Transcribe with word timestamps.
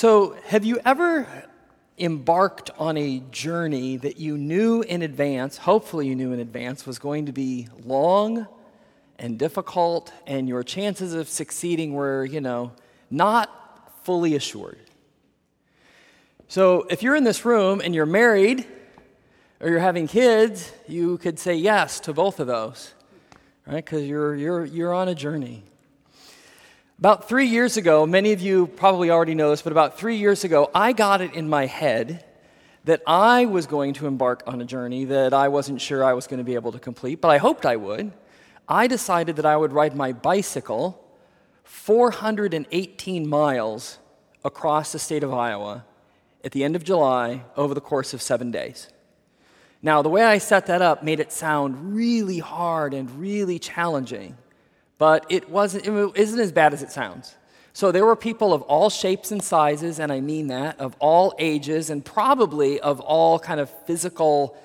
So, 0.00 0.34
have 0.46 0.64
you 0.64 0.80
ever 0.86 1.26
embarked 1.98 2.70
on 2.78 2.96
a 2.96 3.22
journey 3.30 3.98
that 3.98 4.16
you 4.16 4.38
knew 4.38 4.80
in 4.80 5.02
advance, 5.02 5.58
hopefully 5.58 6.06
you 6.06 6.14
knew 6.14 6.32
in 6.32 6.40
advance, 6.40 6.86
was 6.86 6.98
going 6.98 7.26
to 7.26 7.32
be 7.32 7.68
long 7.84 8.46
and 9.18 9.38
difficult, 9.38 10.10
and 10.26 10.48
your 10.48 10.62
chances 10.62 11.12
of 11.12 11.28
succeeding 11.28 11.92
were, 11.92 12.24
you 12.24 12.40
know, 12.40 12.72
not 13.10 13.92
fully 14.02 14.36
assured? 14.36 14.78
So, 16.48 16.86
if 16.88 17.02
you're 17.02 17.14
in 17.14 17.24
this 17.24 17.44
room 17.44 17.82
and 17.84 17.94
you're 17.94 18.06
married 18.06 18.64
or 19.60 19.68
you're 19.68 19.80
having 19.80 20.08
kids, 20.08 20.72
you 20.88 21.18
could 21.18 21.38
say 21.38 21.56
yes 21.56 22.00
to 22.00 22.14
both 22.14 22.40
of 22.40 22.46
those, 22.46 22.94
right? 23.66 23.84
Because 23.84 24.06
you're, 24.06 24.34
you're, 24.34 24.64
you're 24.64 24.94
on 24.94 25.08
a 25.08 25.14
journey. 25.14 25.62
About 27.00 27.26
three 27.26 27.46
years 27.46 27.78
ago, 27.78 28.04
many 28.04 28.32
of 28.32 28.42
you 28.42 28.66
probably 28.66 29.08
already 29.08 29.34
know 29.34 29.48
this, 29.48 29.62
but 29.62 29.72
about 29.72 29.98
three 29.98 30.16
years 30.16 30.44
ago, 30.44 30.70
I 30.74 30.92
got 30.92 31.22
it 31.22 31.32
in 31.32 31.48
my 31.48 31.64
head 31.64 32.26
that 32.84 33.00
I 33.06 33.46
was 33.46 33.66
going 33.66 33.94
to 33.94 34.06
embark 34.06 34.42
on 34.46 34.60
a 34.60 34.66
journey 34.66 35.06
that 35.06 35.32
I 35.32 35.48
wasn't 35.48 35.80
sure 35.80 36.04
I 36.04 36.12
was 36.12 36.26
going 36.26 36.40
to 36.40 36.44
be 36.44 36.56
able 36.56 36.72
to 36.72 36.78
complete, 36.78 37.22
but 37.22 37.30
I 37.30 37.38
hoped 37.38 37.64
I 37.64 37.76
would. 37.76 38.12
I 38.68 38.86
decided 38.86 39.36
that 39.36 39.46
I 39.46 39.56
would 39.56 39.72
ride 39.72 39.96
my 39.96 40.12
bicycle 40.12 41.02
418 41.64 43.26
miles 43.26 43.98
across 44.44 44.92
the 44.92 44.98
state 44.98 45.22
of 45.22 45.32
Iowa 45.32 45.86
at 46.44 46.52
the 46.52 46.64
end 46.64 46.76
of 46.76 46.84
July 46.84 47.44
over 47.56 47.72
the 47.72 47.80
course 47.80 48.12
of 48.12 48.20
seven 48.20 48.50
days. 48.50 48.88
Now, 49.80 50.02
the 50.02 50.10
way 50.10 50.22
I 50.22 50.36
set 50.36 50.66
that 50.66 50.82
up 50.82 51.02
made 51.02 51.18
it 51.18 51.32
sound 51.32 51.94
really 51.94 52.40
hard 52.40 52.92
and 52.92 53.10
really 53.18 53.58
challenging 53.58 54.36
but 55.00 55.24
it 55.30 55.48
wasn't 55.48 55.86
it 55.86 56.12
isn't 56.14 56.40
as 56.40 56.52
bad 56.52 56.74
as 56.74 56.82
it 56.82 56.92
sounds. 56.92 57.34
So 57.72 57.90
there 57.90 58.04
were 58.04 58.16
people 58.16 58.52
of 58.52 58.60
all 58.62 58.90
shapes 58.90 59.32
and 59.32 59.42
sizes, 59.42 59.98
and 59.98 60.12
I 60.12 60.20
mean 60.20 60.48
that, 60.48 60.78
of 60.78 60.94
all 60.98 61.34
ages, 61.38 61.88
and 61.88 62.04
probably 62.04 62.78
of 62.80 63.00
all 63.00 63.38
kind 63.38 63.60
of 63.60 63.70
physical 63.86 64.58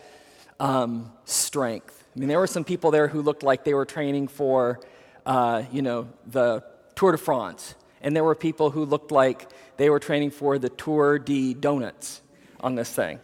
um, 0.59 1.13
strength. 1.23 2.03
I 2.13 2.19
mean, 2.19 2.27
there 2.27 2.39
were 2.39 2.47
some 2.47 2.65
people 2.65 2.91
there 2.91 3.07
who 3.07 3.21
looked 3.21 3.43
like 3.43 3.63
they 3.63 3.73
were 3.73 3.85
training 3.85 4.27
for, 4.27 4.81
uh, 5.25 5.63
you 5.71 5.81
know, 5.81 6.09
the 6.27 6.65
Tour 6.95 7.13
de 7.13 7.17
France, 7.17 7.73
and 8.01 8.13
there 8.13 8.25
were 8.25 8.35
people 8.35 8.71
who 8.71 8.83
looked 8.83 9.11
like 9.11 9.47
they 9.77 9.89
were 9.89 9.99
training 9.99 10.31
for 10.31 10.59
the 10.59 10.69
Tour 10.69 11.17
de 11.17 11.53
Donuts 11.53 12.21
on 12.59 12.75
this 12.75 12.91
thing. 12.91 13.19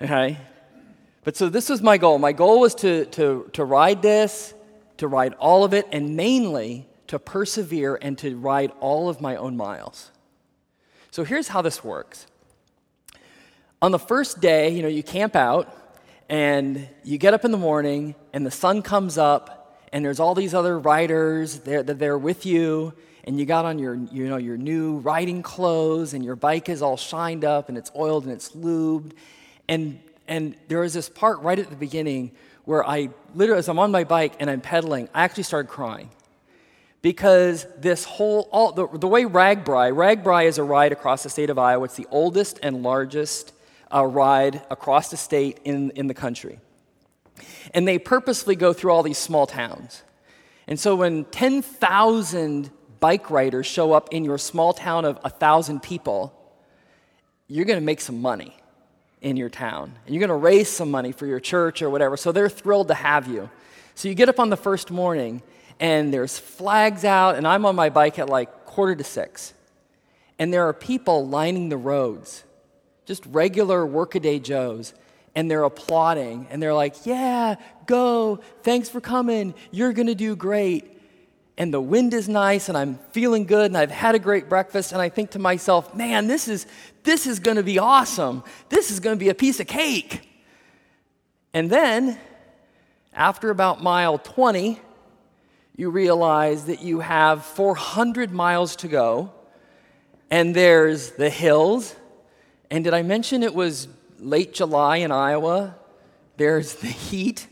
Okay, 0.00 0.38
but 1.24 1.36
so 1.36 1.48
this 1.48 1.68
was 1.68 1.82
my 1.82 1.98
goal. 1.98 2.20
My 2.20 2.32
goal 2.32 2.60
was 2.60 2.76
to 2.76 3.06
to 3.06 3.50
to 3.54 3.64
ride 3.64 4.02
this 4.02 4.54
to 5.02 5.08
ride 5.08 5.34
all 5.34 5.64
of 5.64 5.74
it, 5.74 5.86
and 5.92 6.16
mainly 6.16 6.88
to 7.08 7.18
persevere 7.18 7.98
and 8.00 8.16
to 8.18 8.36
ride 8.36 8.72
all 8.80 9.08
of 9.08 9.20
my 9.20 9.36
own 9.36 9.56
miles. 9.56 10.10
So 11.10 11.24
here's 11.24 11.48
how 11.48 11.60
this 11.60 11.84
works. 11.84 12.26
On 13.82 13.90
the 13.90 13.98
first 13.98 14.40
day, 14.40 14.70
you 14.70 14.80
know, 14.80 14.88
you 14.88 15.02
camp 15.02 15.36
out 15.36 15.76
and 16.28 16.88
you 17.04 17.18
get 17.18 17.34
up 17.34 17.44
in 17.44 17.50
the 17.50 17.58
morning 17.58 18.14
and 18.32 18.46
the 18.46 18.50
sun 18.50 18.80
comes 18.80 19.18
up 19.18 19.76
and 19.92 20.04
there's 20.04 20.20
all 20.20 20.34
these 20.34 20.54
other 20.54 20.78
riders 20.78 21.58
that 21.60 21.98
they're 21.98 22.16
with 22.16 22.46
you 22.46 22.94
and 23.24 23.38
you 23.38 23.44
got 23.44 23.64
on 23.64 23.78
your 23.78 23.94
you 23.94 24.28
know 24.28 24.38
your 24.38 24.56
new 24.56 24.96
riding 24.98 25.42
clothes 25.42 26.14
and 26.14 26.24
your 26.24 26.36
bike 26.36 26.68
is 26.68 26.80
all 26.80 26.96
shined 26.96 27.44
up 27.44 27.68
and 27.68 27.76
it's 27.76 27.90
oiled 27.94 28.24
and 28.24 28.32
it's 28.32 28.52
lubed 28.52 29.12
and 29.68 30.00
and 30.26 30.54
there 30.68 30.82
is 30.82 30.94
this 30.94 31.08
part 31.08 31.40
right 31.40 31.58
at 31.58 31.68
the 31.68 31.76
beginning 31.76 32.32
where 32.64 32.86
I 32.86 33.10
literally, 33.34 33.58
as 33.58 33.68
I'm 33.68 33.78
on 33.78 33.90
my 33.90 34.04
bike 34.04 34.34
and 34.40 34.48
I'm 34.50 34.60
pedaling, 34.60 35.08
I 35.14 35.24
actually 35.24 35.42
started 35.44 35.68
crying. 35.68 36.10
Because 37.00 37.66
this 37.78 38.04
whole, 38.04 38.48
all, 38.52 38.72
the, 38.72 38.86
the 38.86 39.08
way 39.08 39.24
RAGBRAI, 39.24 39.92
RAGBRAI 39.92 40.46
is 40.46 40.58
a 40.58 40.62
ride 40.62 40.92
across 40.92 41.24
the 41.24 41.30
state 41.30 41.50
of 41.50 41.58
Iowa. 41.58 41.84
It's 41.84 41.96
the 41.96 42.06
oldest 42.12 42.60
and 42.62 42.84
largest 42.84 43.52
uh, 43.92 44.04
ride 44.04 44.62
across 44.70 45.10
the 45.10 45.16
state 45.16 45.58
in, 45.64 45.90
in 45.90 46.06
the 46.06 46.14
country. 46.14 46.60
And 47.74 47.88
they 47.88 47.98
purposely 47.98 48.54
go 48.54 48.72
through 48.72 48.92
all 48.92 49.02
these 49.02 49.18
small 49.18 49.48
towns. 49.48 50.04
And 50.68 50.78
so 50.78 50.94
when 50.94 51.24
10,000 51.24 52.70
bike 53.00 53.30
riders 53.30 53.66
show 53.66 53.92
up 53.92 54.12
in 54.12 54.24
your 54.24 54.38
small 54.38 54.72
town 54.72 55.04
of 55.04 55.16
1,000 55.22 55.82
people, 55.82 56.32
you're 57.48 57.64
going 57.64 57.80
to 57.80 57.84
make 57.84 58.00
some 58.00 58.20
money 58.20 58.54
in 59.22 59.36
your 59.36 59.48
town. 59.48 59.94
And 60.04 60.14
you're 60.14 60.20
going 60.20 60.28
to 60.28 60.44
raise 60.44 60.68
some 60.68 60.90
money 60.90 61.12
for 61.12 61.26
your 61.26 61.40
church 61.40 61.80
or 61.80 61.88
whatever. 61.88 62.16
So 62.16 62.32
they're 62.32 62.48
thrilled 62.50 62.88
to 62.88 62.94
have 62.94 63.28
you. 63.28 63.48
So 63.94 64.08
you 64.08 64.14
get 64.14 64.28
up 64.28 64.38
on 64.38 64.50
the 64.50 64.56
first 64.56 64.90
morning 64.90 65.42
and 65.80 66.12
there's 66.12 66.38
flags 66.38 67.04
out, 67.04 67.34
and 67.34 67.46
I'm 67.46 67.66
on 67.66 67.74
my 67.74 67.88
bike 67.88 68.18
at 68.18 68.28
like 68.28 68.66
quarter 68.66 68.94
to 68.94 69.04
six. 69.04 69.52
And 70.38 70.52
there 70.52 70.68
are 70.68 70.72
people 70.72 71.26
lining 71.26 71.68
the 71.70 71.76
roads, 71.76 72.44
just 73.04 73.24
regular 73.26 73.84
workaday 73.84 74.38
Joes, 74.38 74.94
and 75.34 75.50
they're 75.50 75.64
applauding 75.64 76.46
and 76.50 76.62
they're 76.62 76.74
like, 76.74 77.04
Yeah, 77.04 77.56
go, 77.86 78.36
thanks 78.62 78.88
for 78.88 79.00
coming, 79.00 79.54
you're 79.70 79.92
gonna 79.92 80.14
do 80.14 80.36
great. 80.36 80.88
And 81.58 81.72
the 81.74 81.80
wind 81.80 82.14
is 82.14 82.28
nice, 82.28 82.68
and 82.68 82.78
I'm 82.78 82.98
feeling 83.10 83.44
good, 83.44 83.66
and 83.66 83.76
I've 83.76 83.90
had 83.90 84.14
a 84.14 84.18
great 84.18 84.48
breakfast, 84.48 84.92
and 84.92 85.02
I 85.02 85.08
think 85.08 85.32
to 85.32 85.38
myself, 85.38 85.94
Man, 85.94 86.28
this 86.28 86.48
is, 86.48 86.66
this 87.04 87.26
is 87.26 87.38
going 87.38 87.56
to 87.56 87.62
be 87.62 87.78
awesome. 87.78 88.44
This 88.68 88.90
is 88.90 89.00
going 89.00 89.16
to 89.16 89.20
be 89.20 89.28
a 89.28 89.34
piece 89.34 89.60
of 89.60 89.66
cake. 89.66 90.28
And 91.52 91.68
then, 91.68 92.18
after 93.12 93.50
about 93.50 93.82
mile 93.82 94.18
20, 94.18 94.80
you 95.76 95.90
realize 95.90 96.66
that 96.66 96.82
you 96.82 97.00
have 97.00 97.44
400 97.44 98.30
miles 98.30 98.76
to 98.76 98.88
go, 98.88 99.32
and 100.30 100.54
there's 100.54 101.12
the 101.12 101.30
hills. 101.30 101.94
And 102.70 102.84
did 102.84 102.94
I 102.94 103.02
mention 103.02 103.42
it 103.42 103.54
was 103.54 103.88
late 104.18 104.54
July 104.54 104.98
in 104.98 105.10
Iowa? 105.10 105.76
There's 106.36 106.74
the 106.76 106.88
heat 106.88 107.46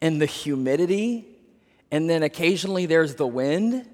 and 0.00 0.20
the 0.20 0.26
humidity, 0.26 1.26
and 1.90 2.08
then 2.08 2.22
occasionally 2.22 2.86
there's 2.86 3.14
the 3.14 3.26
wind, 3.26 3.88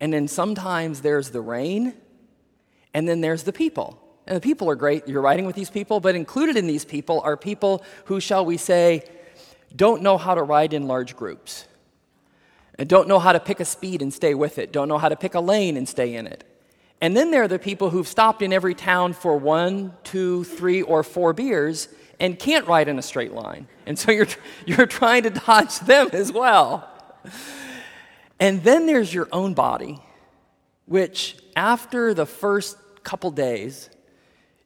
and 0.00 0.12
then 0.12 0.28
sometimes 0.28 1.00
there's 1.00 1.30
the 1.30 1.40
rain, 1.40 1.94
and 2.92 3.08
then 3.08 3.20
there's 3.20 3.44
the 3.44 3.52
people. 3.52 4.02
And 4.26 4.36
the 4.36 4.40
people 4.40 4.68
are 4.68 4.74
great. 4.74 5.06
You're 5.06 5.22
riding 5.22 5.46
with 5.46 5.54
these 5.54 5.70
people, 5.70 6.00
but 6.00 6.14
included 6.14 6.56
in 6.56 6.66
these 6.66 6.84
people 6.84 7.20
are 7.20 7.36
people 7.36 7.84
who, 8.06 8.20
shall 8.20 8.44
we 8.44 8.56
say, 8.56 9.04
don't 9.74 10.02
know 10.02 10.18
how 10.18 10.34
to 10.34 10.42
ride 10.42 10.72
in 10.72 10.88
large 10.88 11.16
groups, 11.16 11.66
and 12.78 12.88
don't 12.88 13.08
know 13.08 13.18
how 13.18 13.32
to 13.32 13.40
pick 13.40 13.60
a 13.60 13.64
speed 13.64 14.02
and 14.02 14.12
stay 14.12 14.34
with 14.34 14.58
it, 14.58 14.72
don't 14.72 14.88
know 14.88 14.98
how 14.98 15.08
to 15.08 15.16
pick 15.16 15.34
a 15.34 15.40
lane 15.40 15.76
and 15.76 15.88
stay 15.88 16.14
in 16.14 16.26
it. 16.26 16.44
And 17.00 17.16
then 17.16 17.30
there 17.30 17.42
are 17.42 17.48
the 17.48 17.58
people 17.58 17.90
who've 17.90 18.08
stopped 18.08 18.42
in 18.42 18.52
every 18.52 18.74
town 18.74 19.12
for 19.12 19.36
one, 19.36 19.94
two, 20.02 20.44
three, 20.44 20.82
or 20.82 21.02
four 21.02 21.32
beers 21.32 21.88
and 22.18 22.38
can't 22.38 22.66
ride 22.66 22.88
in 22.88 22.98
a 22.98 23.02
straight 23.02 23.32
line. 23.32 23.68
And 23.84 23.98
so 23.98 24.10
you're, 24.10 24.26
you're 24.66 24.86
trying 24.86 25.24
to 25.24 25.30
dodge 25.30 25.78
them 25.80 26.08
as 26.12 26.32
well. 26.32 26.88
And 28.40 28.62
then 28.62 28.86
there's 28.86 29.12
your 29.12 29.28
own 29.32 29.54
body, 29.54 29.98
which 30.86 31.36
after 31.54 32.14
the 32.14 32.26
first 32.26 32.78
couple 33.02 33.30
days, 33.30 33.90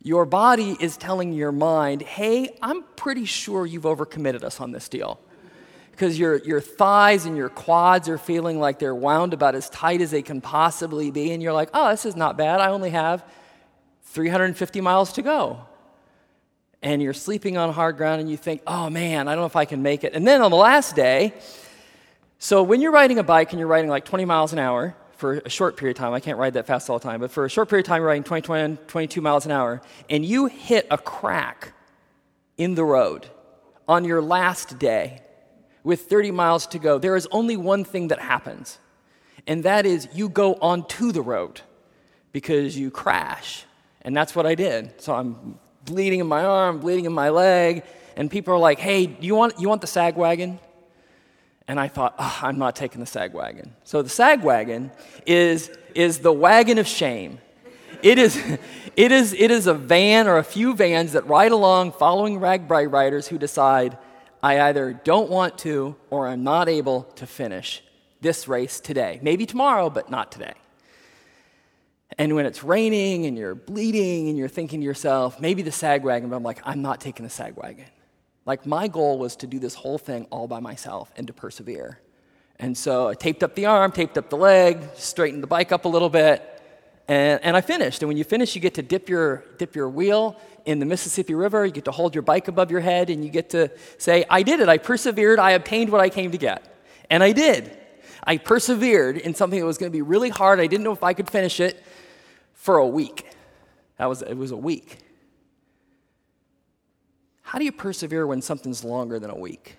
your 0.03 0.25
body 0.25 0.77
is 0.81 0.97
telling 0.97 1.33
your 1.33 1.53
mind, 1.53 2.03
hey, 2.03 2.57
I'm 2.63 2.83
pretty 2.97 3.27
sure 3.27 3.67
you've 3.67 3.85
overcommitted 3.85 4.43
us 4.43 4.61
on 4.61 4.73
this 4.73 4.89
deal. 4.89 5.21
Because 5.91 6.19
your, 6.19 6.39
your 6.39 6.61
thighs 6.61 7.27
and 7.27 7.37
your 7.37 7.51
quads 7.51 8.09
are 8.09 8.17
feeling 8.17 8.59
like 8.59 8.79
they're 8.79 8.95
wound 8.95 9.35
about 9.35 9.55
as 9.55 9.69
tight 9.69 10.01
as 10.01 10.11
they 10.11 10.23
can 10.23 10.41
possibly 10.41 11.11
be. 11.11 11.33
And 11.33 11.43
you're 11.43 11.53
like, 11.53 11.69
oh, 11.75 11.91
this 11.91 12.07
is 12.07 12.17
not 12.17 12.39
bad. 12.39 12.61
I 12.61 12.71
only 12.71 12.91
have 12.91 13.23
350 14.05 14.81
miles 14.81 15.13
to 15.15 15.23
go. 15.23 15.61
And 16.83 17.03
you're 17.03 17.13
sleeping 17.13 17.59
on 17.59 17.71
hard 17.75 17.99
ground 17.99 18.23
and 18.23 18.31
you 18.31 18.39
think, 18.39 18.63
oh 18.67 18.89
man, 18.89 19.29
I 19.29 19.33
don't 19.33 19.43
know 19.43 19.47
if 19.47 19.57
I 19.57 19.67
can 19.67 19.83
make 19.83 20.03
it. 20.03 20.15
And 20.15 20.27
then 20.27 20.41
on 20.41 20.51
the 20.51 20.57
last 20.57 20.97
day, 20.97 21.35
so 22.39 22.63
when 22.63 22.81
you're 22.81 22.93
riding 22.93 23.19
a 23.19 23.23
bike 23.23 23.51
and 23.51 23.59
you're 23.59 23.69
riding 23.69 23.91
like 23.91 24.07
20 24.07 24.25
miles 24.25 24.55
an 24.55 24.59
hour, 24.59 24.97
for 25.21 25.35
a 25.35 25.51
short 25.51 25.77
period 25.77 25.99
of 25.99 26.01
time, 26.01 26.15
I 26.15 26.21
can't 26.21 26.39
ride 26.39 26.55
that 26.55 26.67
fast 26.67 26.89
all 26.89 26.99
the 26.99 27.03
time, 27.03 27.21
but 27.21 27.31
for 27.31 27.45
a 27.45 27.51
short 27.51 27.69
period 27.69 27.85
of 27.85 27.89
time, 27.89 28.03
riding 28.03 28.25
20, 28.25 28.41
20, 28.41 28.77
22 28.87 29.21
miles 29.21 29.45
an 29.45 29.53
hour, 29.53 29.83
and 30.09 30.25
you 30.25 30.47
hit 30.47 30.87
a 30.91 30.97
crack 30.97 31.75
in 32.57 32.75
the 32.75 32.85
road 32.85 33.27
on 33.87 34.05
your 34.05 34.23
last 34.23 34.79
day 34.79 35.21
with 35.85 36.03
30 36.03 36.31
miles 36.31 36.67
to 36.69 36.79
go, 36.79 36.99
there 36.99 37.17
is 37.17 37.29
only 37.31 37.57
one 37.57 37.85
thing 37.85 38.09
that 38.09 38.19
happens, 38.19 38.79
and 39.47 39.65
that 39.65 39.85
is 39.85 40.09
you 40.15 40.29
go 40.31 40.55
onto 40.55 41.13
the 41.13 41.23
road 41.23 41.61
because 42.33 42.77
you 42.77 42.91
crash. 42.91 43.65
And 44.03 44.17
that's 44.17 44.35
what 44.35 44.47
I 44.47 44.55
did. 44.55 45.01
So 45.03 45.15
I'm 45.15 45.59
bleeding 45.85 46.21
in 46.21 46.27
my 46.27 46.45
arm, 46.45 46.81
bleeding 46.81 47.05
in 47.05 47.13
my 47.13 47.29
leg, 47.29 47.85
and 48.17 48.31
people 48.31 48.55
are 48.55 48.59
like, 48.59 48.79
hey, 48.79 49.17
you 49.21 49.35
want, 49.35 49.61
you 49.61 49.69
want 49.69 49.83
the 49.83 49.87
sag 49.87 50.17
wagon? 50.17 50.59
And 51.71 51.79
I 51.79 51.87
thought, 51.87 52.17
oh, 52.19 52.39
I'm 52.43 52.59
not 52.59 52.75
taking 52.75 52.99
the 52.99 53.07
sag 53.07 53.33
wagon. 53.33 53.77
So 53.85 54.03
the 54.03 54.09
sag 54.09 54.43
wagon 54.43 54.91
is, 55.25 55.71
is 55.95 56.19
the 56.19 56.33
wagon 56.33 56.79
of 56.79 56.87
shame. 56.89 57.39
It 58.03 58.19
is, 58.19 58.37
it, 58.97 59.13
is, 59.13 59.33
it 59.35 59.53
is 59.53 59.69
a 59.69 59.75
van 59.75 60.27
or 60.27 60.39
a 60.39 60.43
few 60.43 60.75
vans 60.75 61.13
that 61.13 61.29
ride 61.29 61.53
along 61.53 61.93
following 61.93 62.41
RAGBRAI 62.41 62.93
riders 62.93 63.29
who 63.29 63.39
decide, 63.39 63.97
I 64.43 64.61
either 64.63 65.01
don't 65.05 65.31
want 65.31 65.59
to 65.59 65.95
or 66.11 66.27
I'm 66.27 66.43
not 66.43 66.69
able 66.69 67.05
to 67.15 67.25
finish 67.25 67.85
this 68.21 68.49
race 68.49 68.81
today. 68.81 69.21
Maybe 69.23 69.47
tomorrow, 69.47 69.91
but 69.91 70.11
not 70.11 70.33
today. 70.33 70.55
And 72.19 72.35
when 72.35 72.47
it's 72.47 72.65
raining 72.65 73.27
and 73.27 73.39
you're 73.39 73.55
bleeding 73.55 74.29
and 74.29 74.37
you're 74.37 74.49
thinking 74.49 74.81
to 74.81 74.85
yourself, 74.85 75.41
maybe 75.41 75.63
the 75.63 75.71
sag 75.71 76.03
wagon, 76.03 76.31
but 76.31 76.37
I'm 76.37 76.43
like, 76.43 76.63
I'm 76.65 76.83
not 76.83 77.01
taking 77.01 77.23
the 77.23 77.31
sag 77.31 77.55
wagon. 77.55 77.87
Like, 78.47 78.67
my 78.67 78.89
goal 78.89 79.19
was 79.19 79.37
to 79.37 79.47
do 79.47 79.59
this 79.59 79.75
whole 79.75 79.99
thing 79.99 80.27
all 80.31 80.49
by 80.49 80.61
myself 80.61 81.13
and 81.17 81.27
to 81.27 81.33
persevere. 81.33 82.01
And 82.59 82.77
so 82.77 83.09
I 83.09 83.15
taped 83.15 83.43
up 83.43 83.55
the 83.55 83.67
arm, 83.67 83.93
taped 83.93 84.19
up 84.19 84.29
the 84.29 84.37
leg, 84.37 84.83
straightened 84.95 85.43
the 85.43 85.47
bike 85.47 85.73
up 85.73 85.85
a 85.85 85.89
little 85.89 86.11
bit, 86.11 86.47
and, 87.09 87.43
and 87.43 87.57
I 87.57 87.61
finished. 87.61 88.03
And 88.03 88.09
when 88.09 88.17
you 88.17 88.25
finish, 88.25 88.55
you 88.55 88.61
get 88.61 88.75
to 88.75 88.83
dip 88.83 89.09
your, 89.09 89.45
dip 89.59 89.75
your 89.75 89.89
wheel 89.89 90.39
in 90.65 90.79
the 90.79 90.87
Mississippi 90.87 91.35
River, 91.35 91.65
you 91.65 91.73
get 91.73 91.87
to 91.87 91.91
hold 91.91 92.15
your 92.15 92.23
bike 92.23 92.49
above 92.49 92.71
your 92.71 92.81
head, 92.81 93.09
and 93.11 93.25
you 93.25 93.31
get 93.31 93.51
to 93.51 93.71
say, 93.99 94.25
I 94.29 94.43
did 94.43 94.61
it, 94.61 94.69
I 94.69 94.79
persevered, 94.79 95.39
I 95.39 95.53
obtained 95.53 95.91
what 95.91 96.01
I 96.01 96.11
came 96.11 96.33
to 96.33 96.39
get. 96.39 96.67
And 97.09 97.23
I 97.23 97.33
did. 97.33 97.77
I 98.23 98.37
persevered 98.37 99.17
in 99.17 99.35
something 99.35 99.59
that 99.59 99.67
was 99.67 99.79
going 99.79 99.91
to 99.91 99.97
be 99.97 100.03
really 100.03 100.29
hard. 100.29 100.61
I 100.61 100.67
didn't 100.67 100.85
know 100.85 100.93
if 100.93 101.03
I 101.03 101.15
could 101.15 101.31
finish 101.31 101.61
it 101.61 101.83
for 102.53 102.77
a 102.77 102.87
week. 102.87 103.27
That 103.97 104.07
was, 104.07 104.23
it 104.23 104.35
was 104.35 104.51
a 104.51 104.57
week. 104.57 104.99
How 107.51 107.59
do 107.59 107.65
you 107.65 107.73
persevere 107.73 108.29
when 108.29 108.43
something's 108.43 108.85
longer 108.85 109.19
than 109.19 109.29
a 109.29 109.37
week? 109.37 109.77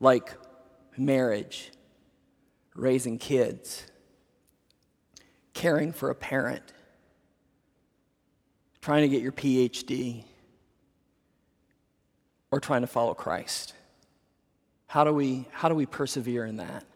Like 0.00 0.32
marriage, 0.96 1.70
raising 2.74 3.18
kids, 3.18 3.84
caring 5.52 5.92
for 5.92 6.08
a 6.08 6.14
parent, 6.14 6.62
trying 8.80 9.02
to 9.02 9.08
get 9.08 9.20
your 9.20 9.30
PhD, 9.30 10.24
or 12.50 12.60
trying 12.60 12.80
to 12.80 12.86
follow 12.86 13.12
Christ. 13.12 13.74
How 14.86 15.04
do 15.04 15.12
we, 15.12 15.46
how 15.52 15.68
do 15.68 15.74
we 15.74 15.84
persevere 15.84 16.46
in 16.46 16.56
that? 16.56 16.86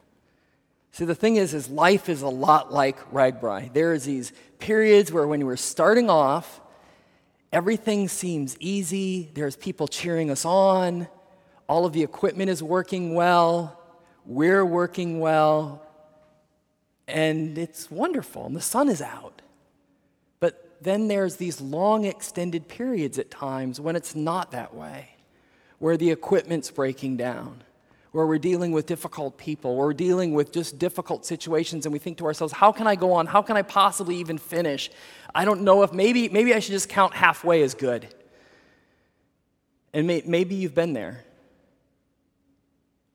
See, 0.92 1.04
the 1.04 1.14
thing 1.14 1.36
is, 1.36 1.52
is 1.52 1.68
life 1.68 2.08
is 2.08 2.22
a 2.22 2.28
lot 2.28 2.72
like 2.72 2.98
RAGBRAI. 3.12 3.74
There's 3.74 4.04
these 4.04 4.32
periods 4.60 5.12
where 5.12 5.26
when 5.26 5.44
we're 5.44 5.56
starting 5.56 6.08
off, 6.08 6.62
everything 7.52 8.08
seems 8.08 8.56
easy. 8.60 9.30
There's 9.34 9.56
people 9.56 9.88
cheering 9.88 10.30
us 10.30 10.44
on. 10.44 11.08
All 11.68 11.86
of 11.86 11.92
the 11.92 12.02
equipment 12.02 12.50
is 12.50 12.62
working 12.62 13.14
well. 13.14 13.80
We're 14.24 14.64
working 14.64 15.20
well. 15.20 15.82
And 17.06 17.56
it's 17.56 17.90
wonderful. 17.90 18.46
And 18.46 18.56
the 18.56 18.60
sun 18.60 18.88
is 18.88 19.00
out. 19.00 19.42
But 20.40 20.78
then 20.80 21.08
there's 21.08 21.36
these 21.36 21.60
long 21.60 22.04
extended 22.04 22.68
periods 22.68 23.18
at 23.18 23.30
times 23.30 23.80
when 23.80 23.96
it's 23.96 24.14
not 24.14 24.50
that 24.52 24.74
way, 24.74 25.16
where 25.78 25.96
the 25.96 26.10
equipment's 26.10 26.70
breaking 26.70 27.16
down 27.16 27.62
where 28.12 28.26
we're 28.26 28.38
dealing 28.38 28.72
with 28.72 28.86
difficult 28.86 29.36
people, 29.36 29.76
where 29.76 29.86
we're 29.86 29.92
dealing 29.92 30.32
with 30.32 30.52
just 30.52 30.78
difficult 30.78 31.26
situations, 31.26 31.86
and 31.86 31.92
we 31.92 31.98
think 31.98 32.18
to 32.18 32.24
ourselves, 32.24 32.52
how 32.52 32.72
can 32.72 32.86
I 32.86 32.94
go 32.94 33.12
on? 33.12 33.26
How 33.26 33.42
can 33.42 33.56
I 33.56 33.62
possibly 33.62 34.16
even 34.16 34.38
finish? 34.38 34.90
I 35.34 35.44
don't 35.44 35.62
know 35.62 35.82
if 35.82 35.92
maybe, 35.92 36.28
maybe 36.28 36.54
I 36.54 36.58
should 36.58 36.72
just 36.72 36.88
count 36.88 37.14
halfway 37.14 37.62
as 37.62 37.74
good. 37.74 38.08
And 39.92 40.06
may, 40.06 40.22
maybe 40.26 40.54
you've 40.54 40.74
been 40.74 40.92
there. 40.92 41.24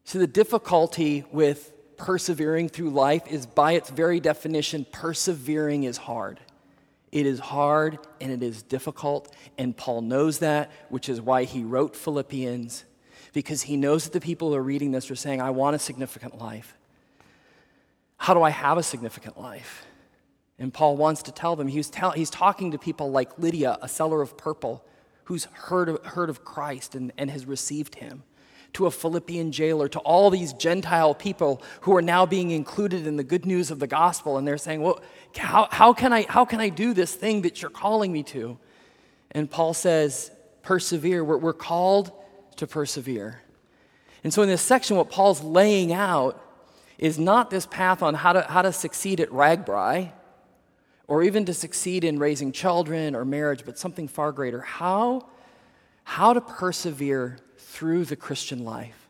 So, 0.06 0.20
the 0.20 0.28
difficulty 0.28 1.24
with 1.32 1.72
persevering 1.98 2.70
through 2.70 2.90
life 2.90 3.24
is 3.28 3.46
by 3.46 3.74
its 3.74 3.90
very 3.90 4.20
definition, 4.20 4.86
persevering 4.92 5.84
is 5.84 5.98
hard. 5.98 6.40
It 7.12 7.26
is 7.26 7.40
hard 7.40 8.00
and 8.20 8.32
it 8.32 8.44
is 8.44 8.64
difficult, 8.64 9.34
and 9.58 9.78
Paul 9.78 10.02
knows 10.02 10.40
that, 10.40 10.72
which 10.90 11.10
is 11.10 11.22
why 11.22 11.46
he 11.46 11.64
wrote 11.64 11.96
Philippians 11.96 12.84
because 13.34 13.64
he 13.64 13.76
knows 13.76 14.06
that 14.06 14.14
the 14.14 14.22
people 14.22 14.50
who 14.50 14.56
are 14.56 14.64
reading 14.64 14.92
this 14.92 15.10
are 15.12 15.16
saying, 15.16 15.42
I 15.42 15.50
want 15.50 15.76
a 15.76 15.80
significant 15.80 16.40
life. 16.40 16.78
How 18.18 18.34
do 18.34 18.44
I 18.44 18.52
have 18.52 18.78
a 18.78 18.84
significant 18.84 19.40
life? 19.40 19.86
And 20.60 20.74
Paul 20.74 20.96
wants 20.96 21.24
to 21.24 21.32
tell 21.32 21.56
them, 21.56 21.68
he's, 21.68 21.90
tell, 21.90 22.12
he's 22.12 22.30
talking 22.30 22.72
to 22.72 22.78
people 22.78 23.12
like 23.12 23.38
Lydia, 23.40 23.78
a 23.82 23.90
seller 23.90 24.22
of 24.22 24.38
purple, 24.38 24.86
who's 25.26 25.46
heard 25.46 25.90
of, 25.90 26.06
heard 26.06 26.30
of 26.30 26.46
Christ 26.46 26.96
and, 26.96 27.12
and 27.18 27.30
has 27.32 27.46
received 27.46 27.96
him, 27.96 28.24
to 28.74 28.86
a 28.86 28.92
Philippian 28.92 29.52
jailer, 29.52 29.88
to 29.90 30.00
all 30.00 30.30
these 30.30 30.54
Gentile 30.54 31.16
people 31.16 31.62
who 31.82 31.96
are 31.96 32.02
now 32.02 32.26
being 32.26 32.52
included 32.52 33.08
in 33.08 33.18
the 33.18 33.24
good 33.24 33.46
news 33.46 33.72
of 33.72 33.80
the 33.80 33.88
gospel. 33.88 34.38
And 34.38 34.48
they're 34.48 34.58
saying, 34.58 34.82
Well, 34.82 35.02
how, 35.36 35.68
how, 35.72 35.94
can, 35.94 36.14
I, 36.14 36.26
how 36.30 36.46
can 36.46 36.60
I 36.60 36.70
do 36.70 36.94
this 36.94 37.14
thing 37.14 37.42
that 37.42 37.62
you're 37.62 37.72
calling 37.72 38.12
me 38.12 38.24
to? 38.24 38.58
And 39.32 39.50
Paul 39.50 39.74
says, 39.74 40.32
Persevere. 40.62 41.24
We're, 41.24 41.38
we're 41.38 41.54
called 41.54 42.12
to 42.58 42.68
persevere. 42.68 43.42
And 44.24 44.34
so, 44.34 44.42
in 44.42 44.50
this 44.50 44.62
section, 44.62 44.96
what 44.98 45.10
Paul's 45.10 45.44
laying 45.44 45.92
out 45.92 46.40
is 46.98 47.20
not 47.20 47.50
this 47.50 47.66
path 47.66 48.02
on 48.02 48.14
how 48.14 48.34
to, 48.34 48.42
how 48.44 48.62
to 48.62 48.72
succeed 48.72 49.20
at 49.20 49.30
RAGBRAI 49.30 50.12
or 51.08 51.24
even 51.24 51.46
to 51.46 51.54
succeed 51.54 52.04
in 52.04 52.18
raising 52.18 52.52
children 52.52 53.16
or 53.16 53.26
marriage, 53.26 53.64
but 53.66 53.78
something 53.78 54.08
far 54.08 54.32
greater. 54.32 54.62
How, 54.62 55.28
how 56.06 56.34
to 56.34 56.40
persevere 56.40 57.38
through 57.58 58.06
the 58.06 58.16
Christian 58.16 58.64
life. 58.64 59.08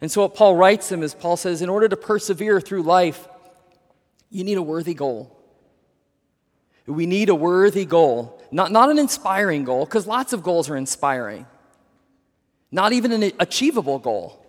And 0.00 0.10
so, 0.10 0.22
what 0.22 0.34
Paul 0.34 0.56
writes 0.56 0.92
him 0.92 1.02
is 1.02 1.14
Paul 1.14 1.36
says, 1.38 1.62
in 1.62 1.70
order 1.70 1.88
to 1.88 1.96
persevere 1.96 2.60
through 2.60 2.82
life, 2.82 3.26
you 4.30 4.44
need 4.44 4.58
a 4.58 4.62
worthy 4.62 4.94
goal. 4.94 5.32
We 6.86 7.06
need 7.06 7.30
a 7.30 7.34
worthy 7.34 7.84
goal, 7.84 8.40
not, 8.52 8.70
not 8.70 8.90
an 8.90 8.98
inspiring 8.98 9.64
goal, 9.64 9.86
because 9.86 10.06
lots 10.06 10.32
of 10.32 10.42
goals 10.42 10.70
are 10.70 10.76
inspiring 10.76 11.46
not 12.76 12.92
even 12.92 13.10
an 13.10 13.32
achievable 13.40 13.98
goal. 13.98 14.44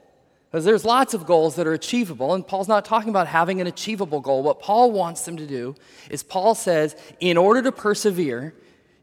Because 0.52 0.66
there's 0.66 0.84
lots 0.84 1.14
of 1.14 1.26
goals 1.26 1.56
that 1.56 1.66
are 1.66 1.74
achievable, 1.74 2.34
and 2.34 2.46
Paul's 2.46 2.68
not 2.68 2.86
talking 2.86 3.10
about 3.10 3.28
having 3.28 3.60
an 3.60 3.68
achievable 3.68 4.20
goal. 4.20 4.44
What 4.44 4.62
Paul 4.62 4.92
wants 4.92 5.24
them 5.24 5.38
to 5.38 5.48
do 5.48 5.76
is, 6.10 6.24
Paul 6.24 6.54
says, 6.54 6.96
in 7.20 7.38
order 7.38 7.62
to 7.62 7.72
persevere, 7.72 8.54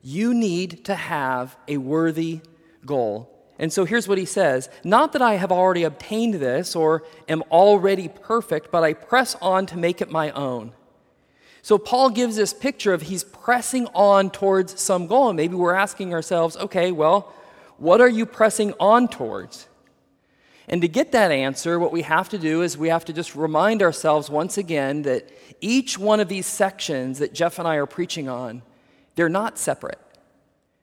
you 0.03 0.35
need 0.35 0.85
to 0.85 0.95
have 0.95 1.57
a 1.67 1.79
worthy 1.79 2.41
goal. 2.85 3.31
And 3.59 3.73
so 3.73 3.85
here's 3.85 4.07
what 4.07 4.19
he 4.19 4.27
says 4.27 4.69
Not 4.85 5.13
that 5.13 5.23
I 5.23 5.35
have 5.35 5.53
already 5.53 5.85
obtained 5.85 6.35
this 6.35 6.77
or 6.77 7.03
am 7.27 7.43
already 7.51 8.09
perfect, 8.09 8.71
but 8.71 8.85
I 8.85 8.93
press 8.93 9.37
on 9.41 9.67
to 9.67 9.79
make 9.79 10.03
it 10.03 10.11
my 10.11 10.31
own. 10.33 10.73
So 11.63 11.79
Paul 11.79 12.11
gives 12.11 12.37
this 12.37 12.53
picture 12.53 12.93
of 12.93 13.03
he's 13.03 13.25
pressing 13.25 13.87
on 13.95 14.31
towards 14.31 14.79
some 14.79 15.07
goal. 15.07 15.31
And 15.31 15.37
maybe 15.39 15.55
we're 15.55 15.75
asking 15.75 16.13
ourselves, 16.13 16.59
okay, 16.59 16.93
well, 16.93 17.33
what 17.79 18.01
are 18.01 18.09
you 18.09 18.27
pressing 18.27 18.73
on 18.79 19.09
towards? 19.09 19.69
And 20.69 20.81
to 20.81 20.89
get 20.89 21.13
that 21.13 21.31
answer, 21.31 21.79
what 21.79 21.93
we 21.93 22.03
have 22.03 22.29
to 22.31 22.39
do 22.39 22.63
is 22.63 22.79
we 22.79 22.89
have 22.89 23.05
to 23.07 23.13
just 23.13 23.37
remind 23.37 23.83
ourselves 23.83 24.31
once 24.31 24.57
again 24.57 25.03
that 25.03 25.31
each 25.61 25.99
one 25.99 26.21
of 26.21 26.29
these 26.29 26.47
sections 26.47 27.19
that 27.19 27.35
Jeff 27.35 27.59
and 27.59 27.69
I 27.69 27.77
are 27.77 27.87
preaching 27.87 28.29
on, 28.29 28.63
they're 29.15 29.29
not 29.29 29.59
separate. 29.59 29.99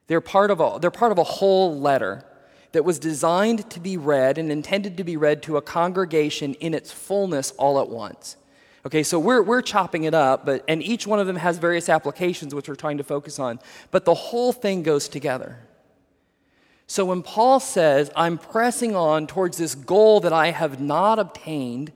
They're 0.06 0.20
part 0.20 0.50
of 0.50 0.60
a, 0.60 0.78
they're 0.80 0.90
part 0.90 1.12
of 1.12 1.18
a 1.18 1.24
whole 1.24 1.78
letter 1.78 2.24
that 2.72 2.84
was 2.84 2.98
designed 2.98 3.68
to 3.70 3.80
be 3.80 3.96
read 3.96 4.38
and 4.38 4.50
intended 4.50 4.96
to 4.96 5.04
be 5.04 5.16
read 5.16 5.42
to 5.42 5.56
a 5.56 5.62
congregation 5.62 6.54
in 6.54 6.74
its 6.74 6.92
fullness 6.92 7.50
all 7.52 7.80
at 7.80 7.88
once. 7.88 8.36
Okay, 8.84 9.02
so 9.02 9.18
we're, 9.18 9.42
we're 9.42 9.62
chopping 9.62 10.04
it 10.04 10.14
up, 10.14 10.44
but, 10.44 10.64
and 10.66 10.82
each 10.82 11.06
one 11.06 11.20
of 11.20 11.26
them 11.26 11.36
has 11.36 11.58
various 11.58 11.88
applications 11.88 12.54
which 12.54 12.68
we're 12.68 12.74
trying 12.74 12.98
to 12.98 13.04
focus 13.04 13.38
on, 13.38 13.60
but 13.90 14.04
the 14.04 14.14
whole 14.14 14.52
thing 14.52 14.82
goes 14.82 15.08
together. 15.08 15.58
So 16.92 17.06
when 17.06 17.22
Paul 17.22 17.58
says, 17.58 18.10
I'm 18.14 18.36
pressing 18.36 18.94
on 18.94 19.26
towards 19.26 19.56
this 19.56 19.74
goal 19.74 20.20
that 20.20 20.32
I 20.34 20.50
have 20.50 20.78
not 20.78 21.18
obtained, 21.18 21.90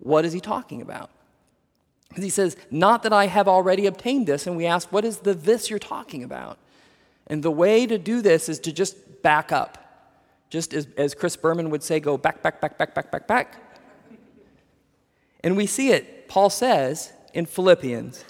what 0.00 0.24
is 0.24 0.32
he 0.32 0.40
talking 0.40 0.82
about? 0.82 1.08
Because 2.08 2.24
he 2.24 2.28
says, 2.28 2.56
Not 2.68 3.04
that 3.04 3.12
I 3.12 3.28
have 3.28 3.46
already 3.46 3.86
obtained 3.86 4.26
this. 4.26 4.48
And 4.48 4.56
we 4.56 4.66
ask, 4.66 4.90
What 4.90 5.04
is 5.04 5.18
the 5.18 5.34
this 5.34 5.70
you're 5.70 5.78
talking 5.78 6.24
about? 6.24 6.58
And 7.28 7.44
the 7.44 7.52
way 7.52 7.86
to 7.86 7.96
do 7.96 8.22
this 8.22 8.48
is 8.48 8.58
to 8.60 8.72
just 8.72 9.22
back 9.22 9.52
up. 9.52 9.78
Just 10.50 10.74
as, 10.74 10.88
as 10.96 11.14
Chris 11.14 11.36
Berman 11.36 11.70
would 11.70 11.84
say, 11.84 12.00
go 12.00 12.16
back, 12.16 12.42
back, 12.42 12.60
back, 12.60 12.76
back, 12.76 12.96
back, 12.96 13.12
back, 13.12 13.28
back. 13.28 13.54
And 15.44 15.56
we 15.56 15.66
see 15.66 15.90
it, 15.92 16.26
Paul 16.26 16.50
says 16.50 17.12
in 17.34 17.46
Philippians 17.46 18.24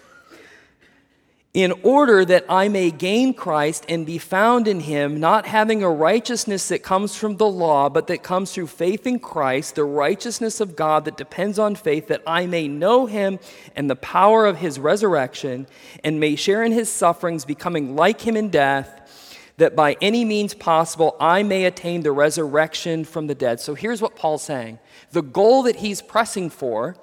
in 1.54 1.70
order 1.82 2.24
that 2.24 2.46
I 2.48 2.68
may 2.68 2.90
gain 2.90 3.34
Christ 3.34 3.84
and 3.86 4.06
be 4.06 4.16
found 4.16 4.66
in 4.66 4.80
him, 4.80 5.20
not 5.20 5.46
having 5.46 5.82
a 5.82 5.90
righteousness 5.90 6.68
that 6.68 6.82
comes 6.82 7.14
from 7.14 7.36
the 7.36 7.46
law, 7.46 7.90
but 7.90 8.06
that 8.06 8.22
comes 8.22 8.52
through 8.52 8.68
faith 8.68 9.06
in 9.06 9.18
Christ, 9.18 9.74
the 9.74 9.84
righteousness 9.84 10.60
of 10.60 10.76
God 10.76 11.04
that 11.04 11.18
depends 11.18 11.58
on 11.58 11.74
faith, 11.74 12.08
that 12.08 12.22
I 12.26 12.46
may 12.46 12.68
know 12.68 13.04
him 13.04 13.38
and 13.76 13.90
the 13.90 13.96
power 13.96 14.46
of 14.46 14.58
his 14.58 14.78
resurrection, 14.78 15.66
and 16.02 16.18
may 16.18 16.36
share 16.36 16.62
in 16.62 16.72
his 16.72 16.90
sufferings, 16.90 17.44
becoming 17.44 17.96
like 17.96 18.22
him 18.22 18.34
in 18.34 18.48
death, 18.48 19.52
that 19.58 19.76
by 19.76 19.98
any 20.00 20.24
means 20.24 20.54
possible 20.54 21.16
I 21.20 21.42
may 21.42 21.66
attain 21.66 22.02
the 22.02 22.12
resurrection 22.12 23.04
from 23.04 23.26
the 23.26 23.34
dead. 23.34 23.60
So 23.60 23.74
here's 23.74 24.00
what 24.00 24.16
Paul's 24.16 24.42
saying 24.42 24.78
the 25.10 25.20
goal 25.20 25.64
that 25.64 25.76
he's 25.76 26.00
pressing 26.00 26.48
for, 26.48 26.96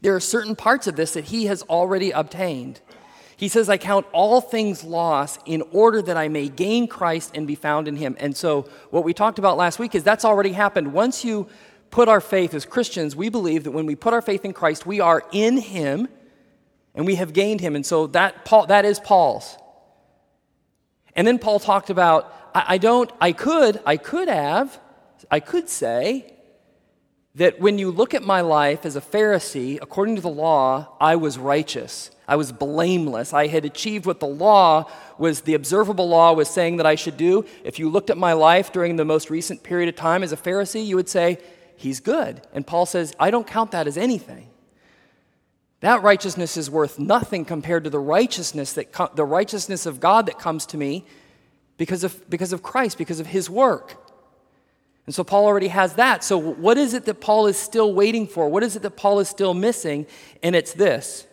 there 0.00 0.14
are 0.14 0.20
certain 0.20 0.56
parts 0.56 0.86
of 0.86 0.96
this 0.96 1.12
that 1.12 1.24
he 1.24 1.44
has 1.46 1.60
already 1.64 2.12
obtained. 2.12 2.80
He 3.42 3.48
says, 3.48 3.68
I 3.68 3.76
count 3.76 4.06
all 4.12 4.40
things 4.40 4.84
lost 4.84 5.40
in 5.46 5.64
order 5.72 6.00
that 6.00 6.16
I 6.16 6.28
may 6.28 6.48
gain 6.48 6.86
Christ 6.86 7.32
and 7.34 7.44
be 7.44 7.56
found 7.56 7.88
in 7.88 7.96
him. 7.96 8.14
And 8.20 8.36
so, 8.36 8.68
what 8.90 9.02
we 9.02 9.12
talked 9.12 9.40
about 9.40 9.56
last 9.56 9.80
week 9.80 9.96
is 9.96 10.04
that's 10.04 10.24
already 10.24 10.52
happened. 10.52 10.92
Once 10.92 11.24
you 11.24 11.48
put 11.90 12.08
our 12.08 12.20
faith 12.20 12.54
as 12.54 12.64
Christians, 12.64 13.16
we 13.16 13.30
believe 13.30 13.64
that 13.64 13.72
when 13.72 13.84
we 13.84 13.96
put 13.96 14.14
our 14.14 14.22
faith 14.22 14.44
in 14.44 14.52
Christ, 14.52 14.86
we 14.86 15.00
are 15.00 15.24
in 15.32 15.56
him 15.56 16.06
And 16.94 17.04
we 17.04 17.16
have 17.16 17.32
gained 17.32 17.60
him. 17.60 17.74
And 17.74 17.84
so 17.84 18.06
that, 18.08 18.44
Paul, 18.44 18.66
that 18.66 18.84
is 18.84 19.00
Paul's. 19.00 19.56
And 21.16 21.26
then 21.26 21.40
Paul 21.40 21.58
talked 21.58 21.90
about, 21.90 22.32
I, 22.54 22.64
I 22.68 22.78
don't, 22.78 23.10
I 23.20 23.32
could, 23.32 23.80
I 23.84 23.96
could 23.96 24.28
have, 24.28 24.78
I 25.32 25.40
could 25.40 25.68
say 25.68 26.31
that 27.34 27.60
when 27.60 27.78
you 27.78 27.90
look 27.90 28.12
at 28.12 28.22
my 28.22 28.42
life 28.42 28.84
as 28.84 28.94
a 28.94 29.00
Pharisee, 29.00 29.78
according 29.80 30.16
to 30.16 30.22
the 30.22 30.28
law, 30.28 30.88
I 31.00 31.16
was 31.16 31.38
righteous. 31.38 32.10
I 32.28 32.36
was 32.36 32.52
blameless. 32.52 33.32
I 33.32 33.46
had 33.46 33.64
achieved 33.64 34.04
what 34.04 34.20
the 34.20 34.26
law 34.26 34.90
was, 35.16 35.42
the 35.42 35.54
observable 35.54 36.08
law 36.08 36.32
was 36.34 36.48
saying 36.48 36.76
that 36.76 36.86
I 36.86 36.94
should 36.94 37.16
do. 37.16 37.46
If 37.64 37.78
you 37.78 37.88
looked 37.88 38.10
at 38.10 38.18
my 38.18 38.34
life 38.34 38.72
during 38.72 38.96
the 38.96 39.04
most 39.04 39.30
recent 39.30 39.62
period 39.62 39.88
of 39.88 39.96
time 39.96 40.22
as 40.22 40.32
a 40.32 40.36
Pharisee, 40.36 40.84
you 40.84 40.96
would 40.96 41.08
say, 41.08 41.38
He's 41.76 41.98
good. 41.98 42.46
And 42.52 42.64
Paul 42.64 42.86
says, 42.86 43.12
I 43.18 43.32
don't 43.32 43.46
count 43.46 43.72
that 43.72 43.88
as 43.88 43.96
anything. 43.96 44.48
That 45.80 46.02
righteousness 46.04 46.56
is 46.56 46.70
worth 46.70 47.00
nothing 47.00 47.44
compared 47.44 47.82
to 47.84 47.90
the 47.90 47.98
righteousness 47.98 48.74
that 48.74 49.16
the 49.16 49.24
righteousness 49.24 49.84
of 49.84 49.98
God 49.98 50.26
that 50.26 50.38
comes 50.38 50.64
to 50.66 50.76
me 50.76 51.04
because 51.76 52.04
of, 52.04 52.30
because 52.30 52.52
of 52.52 52.62
Christ, 52.62 52.98
because 52.98 53.18
of 53.18 53.26
his 53.26 53.50
work. 53.50 54.01
And 55.06 55.14
so 55.14 55.24
Paul 55.24 55.46
already 55.46 55.68
has 55.68 55.94
that. 55.94 56.22
So 56.22 56.38
what 56.38 56.78
is 56.78 56.94
it 56.94 57.04
that 57.06 57.20
Paul 57.20 57.46
is 57.46 57.56
still 57.56 57.92
waiting 57.92 58.26
for? 58.26 58.48
What 58.48 58.62
is 58.62 58.76
it 58.76 58.82
that 58.82 58.96
Paul 58.96 59.18
is 59.18 59.28
still 59.28 59.54
missing? 59.54 60.06
And 60.42 60.54
it's 60.54 60.72
this 60.72 61.26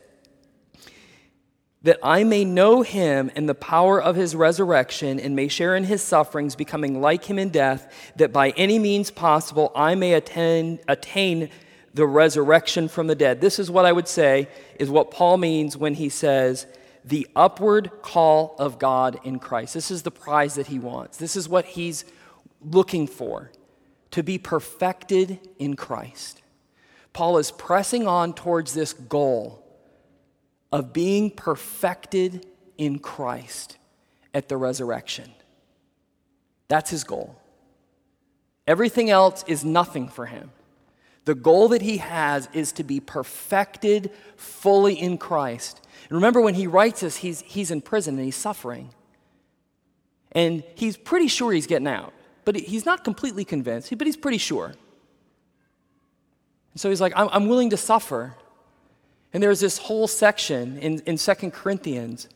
that 1.82 1.98
I 2.04 2.26
may 2.26 2.44
know 2.44 2.82
him 2.82 3.32
and 3.36 3.48
the 3.48 3.56
power 3.56 4.02
of 4.02 4.18
his 4.18 4.36
resurrection 4.36 5.18
and 5.18 5.34
may 5.34 5.48
share 5.48 5.78
in 5.78 5.86
his 5.86 6.02
sufferings, 6.02 6.56
becoming 6.56 7.00
like 7.00 7.24
him 7.24 7.40
in 7.40 7.50
death, 7.50 8.12
that 8.18 8.34
by 8.34 8.50
any 8.52 8.78
means 8.78 9.12
possible 9.12 9.72
I 9.74 9.96
may 9.96 10.14
attain, 10.14 10.80
attain 10.90 11.50
the 11.94 12.06
resurrection 12.06 12.90
from 12.90 13.08
the 13.08 13.16
dead. 13.16 13.40
This 13.40 13.60
is 13.60 13.72
what 13.72 13.86
I 13.86 13.94
would 13.94 14.10
say 14.10 14.50
is 14.78 14.90
what 14.90 15.10
Paul 15.10 15.38
means 15.38 15.78
when 15.78 15.94
he 15.94 16.10
says, 16.10 16.68
the 17.06 17.26
upward 17.34 17.92
call 18.02 18.58
of 18.60 18.78
God 18.78 19.18
in 19.24 19.40
Christ. 19.40 19.74
This 19.74 19.90
is 19.90 20.04
the 20.04 20.12
prize 20.12 20.56
that 20.56 20.68
he 20.68 20.80
wants. 20.80 21.18
This 21.18 21.38
is 21.38 21.48
what 21.48 21.64
he's 21.64 22.04
looking 22.62 23.08
for 23.08 23.52
to 24.12 24.24
be 24.24 24.38
perfected 24.38 25.40
in 25.58 25.76
Christ. 25.76 26.42
Paul 27.14 27.38
is 27.38 27.52
pressing 27.52 28.08
on 28.08 28.34
towards 28.34 28.74
this 28.74 28.94
goal 28.94 29.66
of 30.72 30.94
being 30.94 31.32
perfected 31.32 32.46
in 32.78 33.00
Christ 33.00 33.78
at 34.34 34.48
the 34.48 34.58
resurrection. 34.58 35.32
That's 36.68 36.92
his 36.92 37.04
goal. 37.04 37.36
Everything 38.68 39.10
else 39.10 39.44
is 39.48 39.66
nothing 39.66 40.08
for 40.08 40.28
him. 40.28 40.52
The 41.26 41.36
goal 41.36 41.70
that 41.70 41.82
he 41.82 41.98
has 41.98 42.48
is 42.54 42.72
to 42.74 42.84
be 42.84 43.00
perfected 43.00 44.12
fully 44.36 44.94
in 44.94 45.18
Christ. 45.18 45.82
And 46.04 46.14
remember, 46.14 46.42
when 46.42 46.56
he 46.56 46.68
writes 46.68 47.02
this, 47.02 47.18
he's, 47.18 47.42
he's 47.42 47.72
in 47.72 47.82
prison 47.82 48.16
and 48.16 48.26
he's 48.26 48.36
suffering. 48.36 48.92
And 50.32 50.64
he's 50.76 50.96
pretty 50.96 51.28
sure 51.28 51.52
he's 51.52 51.68
getting 51.68 51.88
out, 51.88 52.14
but 52.50 52.60
he's 52.62 52.84
not 52.84 53.04
completely 53.04 53.46
convinced, 53.46 53.96
but 53.96 54.08
he's 54.08 54.18
pretty 54.18 54.40
sure. 54.40 54.66
And 54.66 54.78
so 56.78 56.90
he's 56.90 57.00
like, 57.00 57.14
I'm, 57.16 57.30
I'm 57.32 57.48
willing 57.48 57.70
to 57.70 57.78
suffer. 57.78 58.34
And 59.32 59.44
there's 59.44 59.60
this 59.60 59.78
whole 59.78 60.08
section 60.08 60.80
in, 60.80 60.98
in 61.02 61.18
2 61.18 61.34
Corinthians 61.52 62.28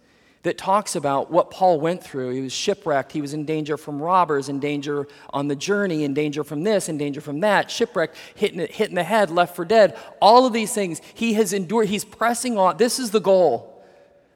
that 0.44 0.56
talks 0.56 0.96
about 0.96 1.32
what 1.32 1.50
Paul 1.50 1.80
went 1.80 2.04
through. 2.04 2.30
He 2.30 2.42
was 2.42 2.54
shipwrecked, 2.54 3.12
he 3.12 3.22
was 3.22 3.34
in 3.34 3.44
danger 3.46 3.76
from 3.76 4.00
robbers, 4.00 4.50
in 4.50 4.60
danger 4.60 5.08
on 5.32 5.48
the 5.48 5.56
journey, 5.56 6.04
in 6.04 6.14
danger 6.14 6.44
from 6.44 6.62
this, 6.62 6.90
in 6.90 7.00
danger 7.00 7.20
from 7.20 7.40
that, 7.40 7.72
shipwrecked, 7.72 8.16
hit 8.36 8.54
in, 8.54 8.60
hit 8.60 8.90
in 8.90 8.96
the 8.96 9.04
head, 9.04 9.32
left 9.32 9.56
for 9.56 9.66
dead. 9.66 9.98
All 10.22 10.46
of 10.46 10.54
these 10.54 10.76
things 10.76 11.02
he 11.16 11.34
has 11.34 11.54
endured. 11.54 11.88
He's 11.88 12.06
pressing 12.06 12.56
on. 12.60 12.78
This 12.78 13.00
is 13.00 13.10
the 13.10 13.20
goal. 13.20 13.84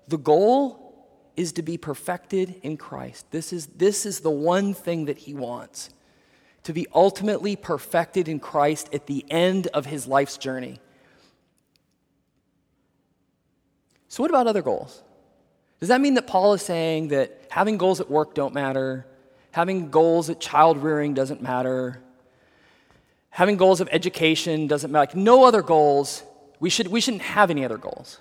The 0.08 0.18
goal 0.18 0.87
is 1.38 1.54
to 1.54 1.62
be 1.62 1.78
perfected 1.78 2.60
in 2.64 2.76
Christ. 2.76 3.32
This 3.32 3.54
is, 3.54 3.68
this 3.68 4.06
is 4.06 4.20
the 4.20 4.32
one 4.32 4.74
thing 4.74 5.06
that 5.06 5.20
he 5.20 5.34
wants 5.34 5.92
to 6.64 6.74
be 6.74 6.86
ultimately 6.94 7.56
perfected 7.56 8.28
in 8.28 8.42
Christ 8.42 8.90
at 8.92 9.06
the 9.06 9.24
end 9.30 9.68
of 9.68 9.86
his 9.86 10.06
life's 10.06 10.38
journey. 10.38 10.82
So, 14.10 14.22
what 14.22 14.32
about 14.32 14.48
other 14.48 14.62
goals? 14.62 15.02
Does 15.80 15.90
that 15.90 16.02
mean 16.02 16.16
that 16.16 16.28
Paul 16.28 16.54
is 16.54 16.62
saying 16.62 17.10
that 17.10 17.44
having 17.50 17.78
goals 17.78 18.02
at 18.02 18.10
work 18.10 18.34
don't 18.34 18.54
matter? 18.54 19.06
Having 19.52 19.92
goals 19.92 20.30
at 20.30 20.42
child 20.42 20.80
rearing 20.84 21.14
doesn't 21.14 21.42
matter? 21.42 22.02
Having 23.30 23.58
goals 23.58 23.80
of 23.80 23.88
education 23.92 24.68
doesn't 24.68 24.92
matter? 24.92 25.04
Like 25.04 25.16
no 25.16 25.46
other 25.46 25.62
goals. 25.62 26.24
We, 26.60 26.70
should, 26.70 26.88
we 26.88 27.00
shouldn't 27.00 27.24
have 27.24 27.52
any 27.52 27.64
other 27.64 27.78
goals. 27.78 28.20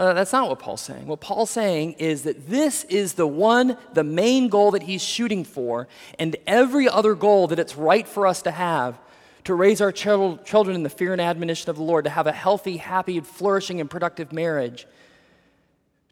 Uh, 0.00 0.14
that's 0.14 0.32
not 0.32 0.48
what 0.48 0.58
Paul's 0.58 0.80
saying. 0.80 1.06
What 1.06 1.20
Paul's 1.20 1.50
saying 1.50 1.92
is 1.98 2.22
that 2.22 2.48
this 2.48 2.84
is 2.84 3.12
the 3.12 3.26
one, 3.26 3.76
the 3.92 4.02
main 4.02 4.48
goal 4.48 4.70
that 4.70 4.82
he's 4.82 5.02
shooting 5.02 5.44
for, 5.44 5.88
and 6.18 6.36
every 6.46 6.88
other 6.88 7.14
goal 7.14 7.48
that 7.48 7.58
it's 7.58 7.76
right 7.76 8.08
for 8.08 8.26
us 8.26 8.40
to 8.42 8.50
have 8.50 8.98
to 9.44 9.52
raise 9.52 9.82
our 9.82 9.92
children 9.92 10.74
in 10.74 10.84
the 10.84 10.88
fear 10.88 11.12
and 11.12 11.20
admonition 11.20 11.68
of 11.68 11.76
the 11.76 11.82
Lord, 11.82 12.04
to 12.04 12.10
have 12.10 12.26
a 12.26 12.32
healthy, 12.32 12.78
happy, 12.78 13.20
flourishing, 13.20 13.78
and 13.78 13.90
productive 13.90 14.32
marriage 14.32 14.86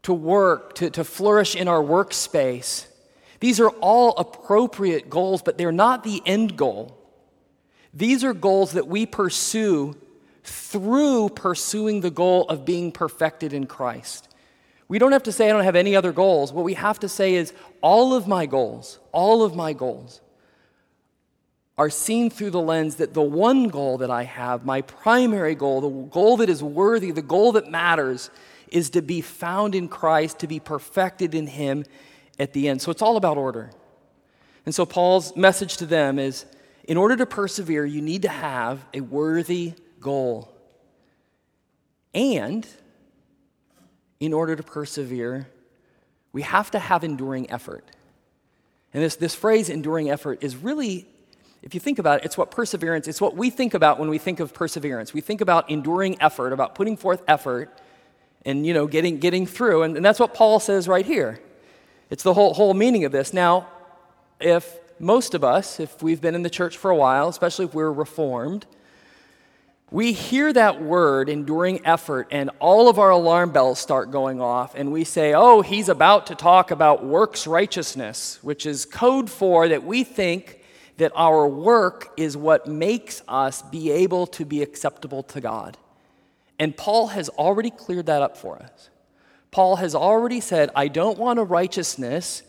to 0.02 0.12
work, 0.12 0.75
to, 0.75 0.90
to 0.90 1.02
flourish 1.02 1.57
in 1.57 1.66
our 1.66 1.83
workspace. 1.83 2.87
These 3.40 3.59
are 3.59 3.71
all 3.80 4.14
appropriate 4.18 5.09
goals, 5.09 5.40
but 5.40 5.57
they're 5.57 5.73
not 5.73 6.04
the 6.04 6.21
end 6.26 6.59
goal. 6.59 6.95
These 7.95 8.23
are 8.23 8.35
goals 8.35 8.73
that 8.73 8.87
we 8.87 9.07
pursue 9.07 9.97
through 10.49 11.31
pursuing 11.31 12.00
the 12.00 12.11
goal 12.11 12.45
of 12.49 12.64
being 12.64 12.90
perfected 12.90 13.52
in 13.52 13.67
Christ. 13.67 14.28
We 14.88 14.99
don't 14.99 15.12
have 15.12 15.25
to 15.25 15.33
say, 15.33 15.49
I 15.49 15.52
don't 15.52 15.64
have 15.64 15.76
any 15.76 15.95
other 15.95 16.12
goals. 16.12 16.52
What 16.52 16.64
we 16.64 16.75
have 16.75 16.99
to 17.00 17.09
say 17.09 17.35
is, 17.35 17.52
all 17.83 18.14
of 18.14 18.26
my 18.26 18.47
goals, 18.47 18.99
all 19.12 19.43
of 19.43 19.55
my 19.55 19.73
goals 19.73 20.21
are 21.76 21.90
seen 21.90 22.28
through 22.28 22.50
the 22.50 22.61
lens 22.61 22.97
that 22.97 23.14
the 23.14 23.23
one 23.23 23.69
goal 23.69 23.99
that 23.99 24.11
I 24.11 24.25
have, 24.25 24.64
my 24.64 24.81
primary 24.81 25.55
goal, 25.55 25.81
the 25.81 26.11
goal 26.11 26.38
that 26.38 26.49
is 26.49 26.62
worthy, 26.62 27.12
the 27.12 27.23
goal 27.23 27.52
that 27.52 27.71
matters, 27.71 28.31
is 28.73 28.90
to 28.90 29.02
be 29.02 29.21
found 29.21 29.75
in 29.75 29.88
Christ, 29.88 30.40
to 30.40 30.47
be 30.47 30.59
perfected 30.59 31.35
in 31.35 31.47
Him 31.47 31.85
at 32.38 32.52
the 32.52 32.69
end. 32.69 32.83
So 32.83 32.90
it's 32.90 33.02
all 33.02 33.17
about 33.17 33.37
order. 33.37 33.71
And 34.67 34.75
so 34.75 34.85
Paul's 34.85 35.37
message 35.37 35.76
to 35.76 35.87
them 35.87 36.19
is 36.19 36.47
in 36.85 36.97
order 36.97 37.17
to 37.17 37.26
persevere, 37.26 37.85
you 37.85 38.00
need 38.00 38.23
to 38.23 38.28
have 38.28 38.85
a 38.93 39.00
worthy 39.00 39.75
goal. 40.00 40.52
And 42.14 42.67
in 44.21 44.33
order 44.33 44.57
to 44.57 44.62
persevere, 44.62 45.49
we 46.33 46.43
have 46.43 46.71
to 46.73 46.78
have 46.78 47.05
enduring 47.05 47.50
effort. 47.50 47.85
And 48.93 49.02
this, 49.02 49.17
this 49.17 49.35
phrase, 49.35 49.69
enduring 49.69 50.11
effort, 50.11 50.43
is 50.43 50.57
really, 50.57 51.07
if 51.62 51.75
you 51.75 51.81
think 51.81 51.99
about 51.99 52.21
it, 52.21 52.25
it's 52.25 52.38
what 52.38 52.50
perseverance, 52.50 53.07
it's 53.07 53.21
what 53.21 53.37
we 53.37 53.50
think 53.50 53.75
about 53.75 53.99
when 53.99 54.09
we 54.09 54.19
think 54.19 54.40
of 54.40 54.55
perseverance. 54.55 55.12
We 55.12 55.21
think 55.21 55.40
about 55.40 55.71
enduring 55.71 56.21
effort, 56.21 56.52
about 56.52 56.75
putting 56.75 56.97
forth 56.97 57.23
effort 57.28 57.71
and 58.45 58.67
you 58.67 58.75
know 58.75 58.87
getting 58.87 59.19
getting 59.19 59.47
through 59.47 59.83
and, 59.83 59.97
and 59.97 60.05
that's 60.05 60.21
what 60.21 60.35
paul 60.35 60.61
says 60.61 60.88
right 60.88 61.07
here 61.07 61.40
it's 62.11 62.23
the 62.23 62.33
whole, 62.33 62.55
whole 62.55 62.73
meaning 62.73 63.05
of 63.05 63.12
this 63.12 63.33
now 63.33 63.69
if 64.40 64.78
most 64.99 65.35
of 65.35 65.45
us 65.45 65.81
if 65.81 66.02
we've 66.02 66.21
been 66.21 66.35
in 66.35 66.43
the 66.43 66.50
church 66.50 66.76
for 66.76 66.90
a 66.90 66.97
while 66.97 67.28
especially 67.28 67.64
if 67.64 67.75
we're 67.75 67.93
reformed 67.93 68.67
we 69.90 70.12
hear 70.12 70.52
that 70.52 70.83
word 70.83 71.28
enduring 71.28 71.85
effort 71.87 72.28
and 72.30 72.50
all 72.59 72.88
of 72.88 72.99
our 72.99 73.11
alarm 73.11 73.50
bells 73.52 73.78
start 73.78 74.11
going 74.11 74.40
off 74.40 74.75
and 74.75 74.92
we 74.92 75.04
say 75.04 75.35
oh 75.35 75.62
he's 75.62 75.88
about 75.88 76.26
to 76.26 76.35
talk 76.35 76.71
about 76.71 77.04
works 77.04 77.47
righteousness 77.47 78.38
which 78.42 78.66
is 78.66 78.85
code 78.85 79.30
for 79.30 79.68
that 79.68 79.85
we 79.85 80.04
think 80.04 80.61
that 80.99 81.12
our 81.14 81.47
work 81.47 82.12
is 82.16 82.37
what 82.37 82.66
makes 82.66 83.23
us 83.28 83.62
be 83.62 83.90
able 83.90 84.26
to 84.26 84.45
be 84.45 84.62
acceptable 84.62 85.23
to 85.23 85.40
god 85.40 85.76
and 86.59 86.76
Paul 86.76 87.09
has 87.09 87.28
already 87.30 87.71
cleared 87.71 88.07
that 88.07 88.23
up 88.23 88.37
for 88.37 88.57
us. 88.57 88.90
Paul 89.50 89.76
has 89.76 89.95
already 89.95 90.40
said, 90.40 90.71
I 90.75 90.88
don't 90.88 91.18
want 91.18 91.38
a 91.38 91.45
righteousness. 91.45 92.42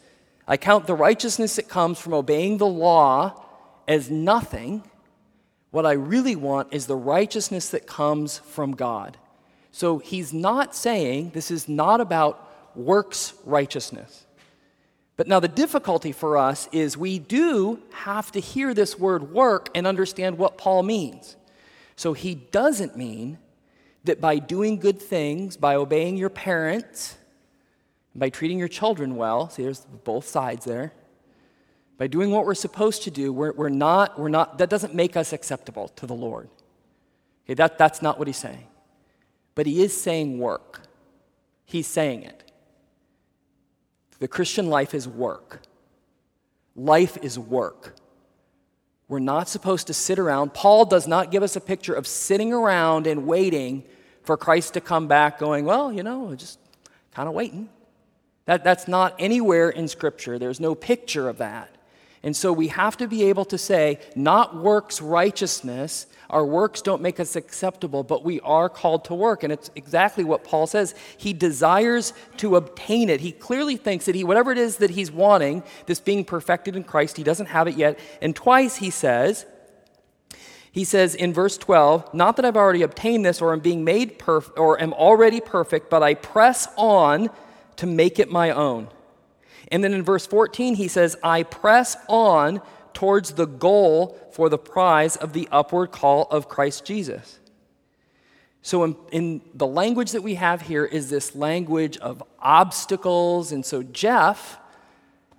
I 0.47 0.57
count 0.57 0.87
the 0.87 0.95
righteousness 0.95 1.55
that 1.55 1.69
comes 1.69 1.99
from 1.99 2.13
obeying 2.13 2.57
the 2.57 2.67
law 2.67 3.45
as 3.87 4.09
nothing. 4.09 4.83
What 5.71 5.85
I 5.85 5.93
really 5.93 6.35
want 6.35 6.73
is 6.73 6.87
the 6.87 6.95
righteousness 6.95 7.69
that 7.69 7.85
comes 7.85 8.39
from 8.39 8.71
God. 8.71 9.17
So 9.71 9.99
he's 9.99 10.33
not 10.33 10.75
saying 10.75 11.31
this 11.31 11.51
is 11.51 11.69
not 11.69 12.01
about 12.01 12.49
works 12.75 13.33
righteousness. 13.45 14.25
But 15.15 15.27
now 15.27 15.39
the 15.39 15.47
difficulty 15.47 16.11
for 16.11 16.37
us 16.37 16.69
is 16.71 16.97
we 16.97 17.19
do 17.19 17.81
have 17.91 18.31
to 18.31 18.39
hear 18.39 18.73
this 18.73 18.97
word 18.97 19.31
work 19.31 19.69
and 19.75 19.85
understand 19.85 20.37
what 20.37 20.57
Paul 20.57 20.81
means. 20.81 21.35
So 21.95 22.13
he 22.13 22.35
doesn't 22.35 22.95
mean 22.95 23.37
that 24.05 24.21
by 24.21 24.39
doing 24.39 24.79
good 24.79 25.01
things, 25.01 25.57
by 25.57 25.75
obeying 25.75 26.15
your 26.15 26.29
parents, 26.29 27.17
by 28.15 28.29
treating 28.29 28.57
your 28.57 28.69
children 28.69 29.17
well, 29.17 29.49
see, 29.49 29.63
there's 29.63 29.81
both 29.81 30.25
sides 30.25 30.65
there. 30.65 30.93
By 31.99 32.07
doing 32.07 32.31
what 32.31 32.45
we're 32.45 32.55
supposed 32.55 33.03
to 33.03 33.11
do, 33.11 33.33
we're, 33.33 33.51
we're 33.51 33.67
not, 33.67 34.17
we're 34.17 34.29
not, 34.29 34.57
that 34.59 34.69
doesn't 34.69 34.95
make 34.95 35.17
us 35.17 35.33
acceptable 35.33 35.89
to 35.97 36.07
the 36.07 36.15
Lord. 36.15 36.49
Okay, 37.43 37.55
that, 37.55 37.77
that's 37.77 38.01
not 38.01 38.17
what 38.17 38.27
he's 38.27 38.37
saying. 38.37 38.67
But 39.53 39.65
he 39.65 39.83
is 39.83 40.01
saying 40.01 40.39
work. 40.39 40.87
he's 41.65 41.87
saying 41.87 42.23
it. 42.23 42.51
The 44.19 44.29
Christian 44.29 44.69
life 44.69 44.93
is 44.93 45.09
work. 45.09 45.61
Life 46.73 47.17
is 47.21 47.37
work. 47.37 47.95
We're 49.09 49.19
not 49.19 49.49
supposed 49.49 49.87
to 49.87 49.93
sit 49.93 50.19
around. 50.19 50.53
Paul 50.53 50.85
does 50.85 51.05
not 51.05 51.31
give 51.31 51.43
us 51.43 51.57
a 51.57 51.61
picture 51.61 51.93
of 51.93 52.07
sitting 52.07 52.53
around 52.53 53.07
and 53.07 53.27
waiting 53.27 53.83
for 54.23 54.37
Christ 54.37 54.75
to 54.75 54.81
come 54.81 55.09
back, 55.09 55.37
going, 55.37 55.65
well, 55.65 55.91
you 55.91 56.03
know, 56.03 56.33
just 56.33 56.59
kind 57.11 57.27
of 57.27 57.35
waiting. 57.35 57.67
That, 58.45 58.63
that's 58.63 58.87
not 58.87 59.15
anywhere 59.19 59.69
in 59.69 59.89
Scripture. 59.89 60.39
There's 60.39 60.61
no 60.61 60.75
picture 60.75 61.27
of 61.27 61.39
that. 61.39 61.75
And 62.21 62.35
so 62.35 62.51
we 62.51 62.67
have 62.67 62.97
to 62.97 63.07
be 63.07 63.23
able 63.25 63.45
to 63.45 63.57
say, 63.57 63.99
not 64.15 64.55
works 64.55 65.01
righteousness. 65.01 66.05
Our 66.29 66.45
works 66.45 66.81
don't 66.81 67.01
make 67.01 67.19
us 67.19 67.37
acceptable, 67.37 68.03
but 68.03 68.25
we 68.25 68.41
are 68.41 68.67
called 68.67 69.05
to 69.05 69.15
work. 69.15 69.43
And 69.43 69.53
it's 69.53 69.71
exactly 69.75 70.25
what 70.25 70.43
Paul 70.43 70.67
says. 70.67 70.93
He 71.17 71.31
desires 71.31 72.13
to 72.37 72.57
obtain 72.57 73.09
it. 73.09 73.21
He 73.21 73.31
clearly 73.31 73.77
thinks 73.77 74.05
that 74.05 74.15
he, 74.15 74.25
whatever 74.25 74.51
it 74.51 74.57
is 74.57 74.77
that 74.77 74.91
he's 74.91 75.11
wanting, 75.11 75.63
this 75.85 76.01
being 76.01 76.25
perfected 76.25 76.75
in 76.75 76.83
Christ, 76.83 77.15
he 77.15 77.23
doesn't 77.23 77.47
have 77.47 77.67
it 77.67 77.75
yet. 77.75 77.97
And 78.21 78.35
twice 78.35 78.75
he 78.75 78.89
says, 78.89 79.45
he 80.71 80.83
says 80.83 81.15
in 81.15 81.33
verse 81.33 81.57
12, 81.57 82.13
Not 82.13 82.35
that 82.35 82.43
I've 82.43 82.57
already 82.57 82.81
obtained 82.81 83.25
this 83.25 83.41
or 83.41 83.53
am 83.53 83.61
being 83.61 83.85
made 83.85 84.19
perfect 84.19 84.59
or 84.59 84.79
am 84.79 84.93
already 84.93 85.39
perfect, 85.39 85.89
but 85.89 86.03
I 86.03 86.15
press 86.15 86.67
on 86.75 87.29
to 87.77 87.87
make 87.87 88.19
it 88.19 88.29
my 88.29 88.51
own 88.51 88.89
and 89.71 89.83
then 89.83 89.93
in 89.93 90.03
verse 90.03 90.25
14, 90.25 90.75
he 90.75 90.87
says, 90.87 91.15
I 91.23 91.43
press 91.43 91.95
on 92.07 92.61
towards 92.93 93.33
the 93.33 93.45
goal 93.45 94.19
for 94.31 94.49
the 94.49 94.57
prize 94.57 95.15
of 95.15 95.33
the 95.33 95.47
upward 95.51 95.91
call 95.91 96.23
of 96.31 96.49
Christ 96.49 96.85
Jesus. 96.85 97.39
So, 98.61 98.83
in, 98.83 98.95
in, 99.11 99.41
the 99.53 99.67
language 99.67 100.11
that 100.11 100.21
we 100.21 100.35
have 100.35 100.61
here 100.61 100.83
is 100.83 101.09
this 101.09 101.33
language 101.33 101.97
of 101.97 102.21
obstacles. 102.39 103.51
And 103.53 103.65
so, 103.65 103.83
Jeff 103.83 104.57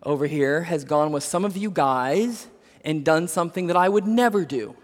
over 0.03 0.27
here 0.27 0.63
has 0.63 0.85
gone 0.85 1.13
with 1.13 1.23
some 1.23 1.45
of 1.45 1.57
you 1.57 1.71
guys 1.71 2.47
and 2.83 3.05
done 3.05 3.29
something 3.29 3.67
that 3.67 3.77
I 3.77 3.91
would 3.91 4.07
never 4.07 4.47
do. 4.47 4.75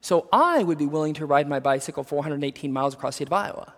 So, 0.00 0.28
I 0.32 0.62
would 0.62 0.78
be 0.78 0.86
willing 0.86 1.14
to 1.14 1.26
ride 1.26 1.46
my 1.46 1.60
bicycle 1.60 2.04
418 2.04 2.72
miles 2.72 2.94
across 2.94 3.14
the 3.14 3.16
state 3.16 3.28
of 3.28 3.34
Iowa. 3.34 3.74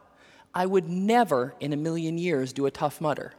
I 0.54 0.66
would 0.66 0.88
never 0.88 1.54
in 1.58 1.72
a 1.72 1.76
million 1.76 2.16
years 2.16 2.52
do 2.52 2.66
a 2.66 2.70
Tough 2.70 3.00
Mudder 3.00 3.32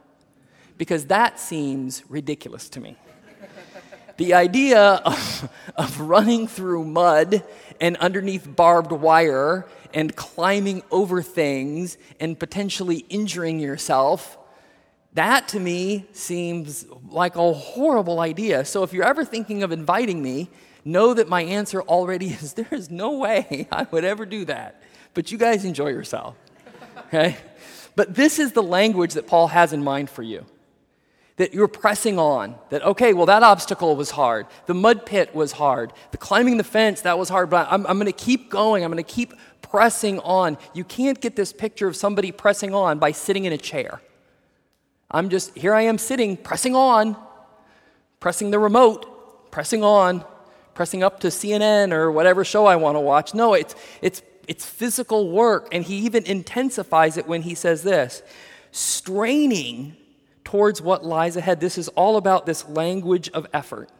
because 0.78 1.06
that 1.06 1.38
seems 1.38 2.04
ridiculous 2.08 2.68
to 2.70 2.80
me. 2.80 2.96
the 4.16 4.34
idea 4.34 4.80
of, 4.80 5.50
of 5.76 6.00
running 6.00 6.46
through 6.46 6.84
mud 6.84 7.42
and 7.80 7.96
underneath 7.98 8.48
barbed 8.56 8.92
wire 8.92 9.66
and 9.92 10.14
climbing 10.16 10.82
over 10.90 11.20
things 11.20 11.98
and 12.20 12.38
potentially 12.38 13.04
injuring 13.08 13.58
yourself, 13.58 14.38
that 15.14 15.48
to 15.48 15.60
me 15.60 16.06
seems 16.12 16.86
like 17.10 17.36
a 17.36 17.52
horrible 17.52 18.20
idea. 18.20 18.64
So 18.64 18.82
if 18.82 18.92
you're 18.92 19.06
ever 19.06 19.24
thinking 19.24 19.62
of 19.62 19.72
inviting 19.72 20.22
me, 20.22 20.48
know 20.84 21.12
that 21.14 21.28
my 21.28 21.42
answer 21.42 21.82
already 21.82 22.28
is 22.40 22.54
there 22.54 22.68
is 22.70 22.90
no 22.90 23.18
way 23.18 23.66
I 23.72 23.86
would 23.90 24.04
ever 24.04 24.24
do 24.24 24.44
that. 24.44 24.82
But 25.14 25.32
you 25.32 25.38
guys 25.38 25.64
enjoy 25.64 25.88
yourself. 25.88 26.36
Okay? 27.06 27.36
But 27.96 28.14
this 28.14 28.38
is 28.38 28.52
the 28.52 28.62
language 28.62 29.14
that 29.14 29.26
Paul 29.26 29.48
has 29.48 29.72
in 29.72 29.82
mind 29.82 30.08
for 30.10 30.22
you 30.22 30.46
that 31.38 31.54
you're 31.54 31.68
pressing 31.68 32.18
on. 32.18 32.56
That, 32.68 32.82
okay, 32.82 33.14
well, 33.14 33.26
that 33.26 33.42
obstacle 33.42 33.96
was 33.96 34.10
hard. 34.10 34.46
The 34.66 34.74
mud 34.74 35.06
pit 35.06 35.34
was 35.34 35.52
hard. 35.52 35.92
The 36.10 36.18
climbing 36.18 36.58
the 36.58 36.64
fence, 36.64 37.00
that 37.02 37.18
was 37.18 37.28
hard, 37.28 37.48
but 37.48 37.66
I'm, 37.70 37.86
I'm 37.86 37.96
going 37.96 38.06
to 38.06 38.12
keep 38.12 38.50
going. 38.50 38.84
I'm 38.84 38.90
going 38.90 39.02
to 39.02 39.10
keep 39.10 39.32
pressing 39.62 40.18
on. 40.20 40.58
You 40.74 40.84
can't 40.84 41.20
get 41.20 41.36
this 41.36 41.52
picture 41.52 41.86
of 41.86 41.96
somebody 41.96 42.32
pressing 42.32 42.74
on 42.74 42.98
by 42.98 43.12
sitting 43.12 43.44
in 43.44 43.52
a 43.52 43.58
chair. 43.58 44.00
I'm 45.10 45.30
just, 45.30 45.56
here 45.56 45.74
I 45.74 45.82
am 45.82 45.96
sitting, 45.96 46.36
pressing 46.36 46.74
on, 46.74 47.16
pressing 48.20 48.50
the 48.50 48.58
remote, 48.58 49.50
pressing 49.50 49.82
on, 49.82 50.24
pressing 50.74 51.02
up 51.02 51.20
to 51.20 51.28
CNN 51.28 51.92
or 51.92 52.10
whatever 52.10 52.44
show 52.44 52.66
I 52.66 52.76
want 52.76 52.96
to 52.96 53.00
watch. 53.00 53.32
No, 53.32 53.54
it's, 53.54 53.74
it's, 54.02 54.22
it's 54.48 54.66
physical 54.66 55.30
work. 55.30 55.68
And 55.70 55.84
he 55.84 55.98
even 55.98 56.24
intensifies 56.24 57.16
it 57.16 57.28
when 57.28 57.42
he 57.42 57.54
says 57.54 57.84
this 57.84 58.22
straining 58.70 59.96
towards 60.48 60.80
what 60.80 61.04
lies 61.04 61.36
ahead. 61.36 61.60
This 61.60 61.76
is 61.76 61.88
all 61.88 62.16
about 62.16 62.46
this 62.46 62.66
language 62.70 63.28
of 63.34 63.46
effort. 63.52 63.90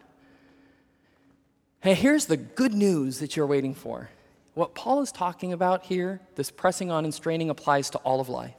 Hey, 1.80 1.92
here's 1.92 2.24
the 2.24 2.38
good 2.38 2.72
news 2.72 3.18
that 3.18 3.37
you're 3.37 3.46
waiting 3.46 3.74
for. 3.74 4.08
What 4.54 4.74
Paul 4.74 5.02
is 5.02 5.12
talking 5.12 5.52
about 5.52 5.82
here, 5.84 6.22
this 6.37 6.50
pressing 6.50 6.90
on 6.90 7.04
and 7.04 7.12
straining, 7.12 7.50
applies 7.50 7.90
to 7.90 7.98
all 7.98 8.18
of 8.18 8.30
life. 8.30 8.54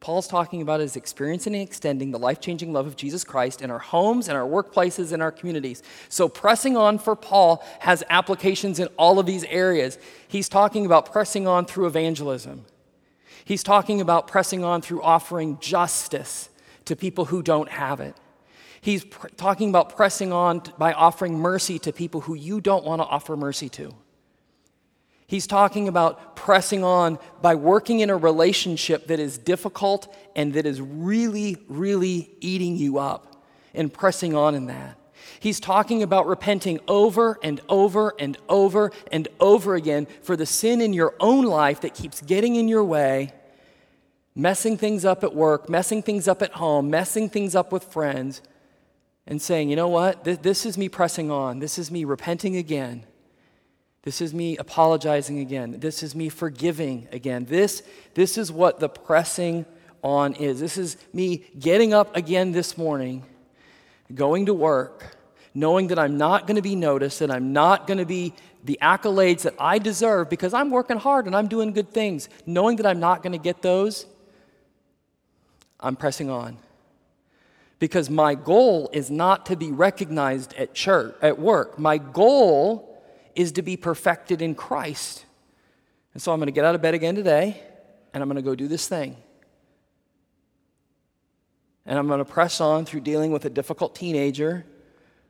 Paul's 0.00 0.28
talking 0.28 0.62
about 0.62 0.80
is 0.80 0.96
experiencing 0.96 1.54
and 1.54 1.62
extending 1.62 2.10
the 2.10 2.18
life 2.18 2.40
changing 2.40 2.72
love 2.72 2.86
of 2.86 2.96
Jesus 2.96 3.22
Christ 3.22 3.60
in 3.60 3.70
our 3.70 3.78
homes, 3.78 4.26
in 4.26 4.34
our 4.34 4.48
workplaces, 4.48 5.12
in 5.12 5.20
our 5.20 5.32
communities. 5.32 5.82
So, 6.08 6.26
pressing 6.26 6.74
on 6.74 6.98
for 6.98 7.14
Paul 7.14 7.62
has 7.80 8.02
applications 8.08 8.78
in 8.78 8.88
all 8.96 9.18
of 9.18 9.26
these 9.26 9.44
areas. 9.44 9.98
He's 10.26 10.48
talking 10.48 10.86
about 10.86 11.12
pressing 11.12 11.46
on 11.46 11.66
through 11.66 11.86
evangelism, 11.86 12.64
He's 13.46 13.62
talking 13.62 14.00
about 14.00 14.26
pressing 14.26 14.64
on 14.64 14.82
through 14.82 15.02
offering 15.02 15.58
justice 15.60 16.50
to 16.86 16.96
people 16.96 17.26
who 17.26 17.44
don't 17.44 17.68
have 17.68 18.00
it. 18.00 18.16
He's 18.80 19.04
pr- 19.04 19.28
talking 19.28 19.68
about 19.68 19.94
pressing 19.94 20.32
on 20.32 20.62
by 20.76 20.92
offering 20.92 21.38
mercy 21.38 21.78
to 21.78 21.92
people 21.92 22.22
who 22.22 22.34
you 22.34 22.60
don't 22.60 22.84
want 22.84 23.00
to 23.00 23.06
offer 23.06 23.36
mercy 23.36 23.68
to. 23.68 23.94
He's 25.28 25.46
talking 25.46 25.86
about 25.86 26.34
pressing 26.34 26.82
on 26.82 27.20
by 27.40 27.54
working 27.54 28.00
in 28.00 28.10
a 28.10 28.16
relationship 28.16 29.06
that 29.06 29.20
is 29.20 29.38
difficult 29.38 30.12
and 30.34 30.54
that 30.54 30.66
is 30.66 30.80
really, 30.80 31.56
really 31.68 32.28
eating 32.40 32.74
you 32.74 32.98
up 32.98 33.44
and 33.74 33.92
pressing 33.92 34.34
on 34.34 34.56
in 34.56 34.66
that. 34.66 34.98
He's 35.40 35.60
talking 35.60 36.02
about 36.02 36.26
repenting 36.26 36.80
over 36.88 37.38
and 37.42 37.60
over 37.68 38.14
and 38.18 38.36
over 38.48 38.92
and 39.10 39.28
over 39.40 39.74
again 39.74 40.06
for 40.22 40.36
the 40.36 40.46
sin 40.46 40.80
in 40.80 40.92
your 40.92 41.14
own 41.20 41.44
life 41.44 41.80
that 41.82 41.94
keeps 41.94 42.20
getting 42.22 42.56
in 42.56 42.68
your 42.68 42.84
way, 42.84 43.32
messing 44.34 44.76
things 44.76 45.04
up 45.04 45.24
at 45.24 45.34
work, 45.34 45.68
messing 45.68 46.02
things 46.02 46.28
up 46.28 46.42
at 46.42 46.52
home, 46.52 46.90
messing 46.90 47.28
things 47.28 47.54
up 47.54 47.72
with 47.72 47.84
friends, 47.84 48.42
and 49.26 49.42
saying, 49.42 49.68
you 49.68 49.76
know 49.76 49.88
what? 49.88 50.24
This 50.24 50.64
is 50.64 50.78
me 50.78 50.88
pressing 50.88 51.30
on. 51.30 51.58
This 51.58 51.78
is 51.78 51.90
me 51.90 52.04
repenting 52.04 52.56
again. 52.56 53.04
This 54.02 54.20
is 54.20 54.32
me 54.32 54.56
apologizing 54.56 55.40
again. 55.40 55.80
This 55.80 56.04
is 56.04 56.14
me 56.14 56.28
forgiving 56.28 57.08
again. 57.10 57.44
This, 57.46 57.82
this 58.14 58.38
is 58.38 58.52
what 58.52 58.78
the 58.78 58.88
pressing 58.88 59.66
on 60.00 60.34
is. 60.34 60.60
This 60.60 60.78
is 60.78 60.96
me 61.12 61.44
getting 61.58 61.92
up 61.92 62.14
again 62.14 62.52
this 62.52 62.78
morning, 62.78 63.24
going 64.14 64.46
to 64.46 64.54
work, 64.54 65.15
knowing 65.56 65.86
that 65.86 65.98
I'm 65.98 66.18
not 66.18 66.46
going 66.46 66.56
to 66.56 66.62
be 66.62 66.76
noticed, 66.76 67.20
that 67.20 67.30
I'm 67.30 67.54
not 67.54 67.86
going 67.86 67.96
to 67.96 68.04
be 68.04 68.34
the 68.62 68.78
accolades 68.82 69.42
that 69.42 69.54
I 69.58 69.78
deserve 69.78 70.28
because 70.28 70.52
I'm 70.52 70.70
working 70.70 70.98
hard 70.98 71.26
and 71.26 71.34
I'm 71.34 71.48
doing 71.48 71.72
good 71.72 71.90
things, 71.90 72.28
knowing 72.44 72.76
that 72.76 72.84
I'm 72.84 73.00
not 73.00 73.22
going 73.22 73.32
to 73.32 73.38
get 73.38 73.62
those, 73.62 74.04
I'm 75.80 75.96
pressing 75.96 76.28
on. 76.28 76.58
Because 77.78 78.10
my 78.10 78.34
goal 78.34 78.90
is 78.92 79.10
not 79.10 79.46
to 79.46 79.56
be 79.56 79.72
recognized 79.72 80.52
at 80.54 80.74
church, 80.74 81.14
at 81.22 81.38
work. 81.38 81.78
My 81.78 81.96
goal 81.96 83.02
is 83.34 83.52
to 83.52 83.62
be 83.62 83.78
perfected 83.78 84.42
in 84.42 84.54
Christ. 84.54 85.24
And 86.12 86.22
so 86.22 86.32
I'm 86.32 86.38
going 86.38 86.48
to 86.48 86.52
get 86.52 86.66
out 86.66 86.74
of 86.74 86.82
bed 86.82 86.92
again 86.92 87.14
today 87.14 87.62
and 88.12 88.22
I'm 88.22 88.28
going 88.28 88.36
to 88.36 88.42
go 88.42 88.54
do 88.54 88.68
this 88.68 88.88
thing. 88.88 89.16
And 91.86 91.98
I'm 91.98 92.08
going 92.08 92.18
to 92.18 92.26
press 92.26 92.60
on 92.60 92.84
through 92.84 93.00
dealing 93.00 93.32
with 93.32 93.46
a 93.46 93.50
difficult 93.50 93.94
teenager 93.94 94.66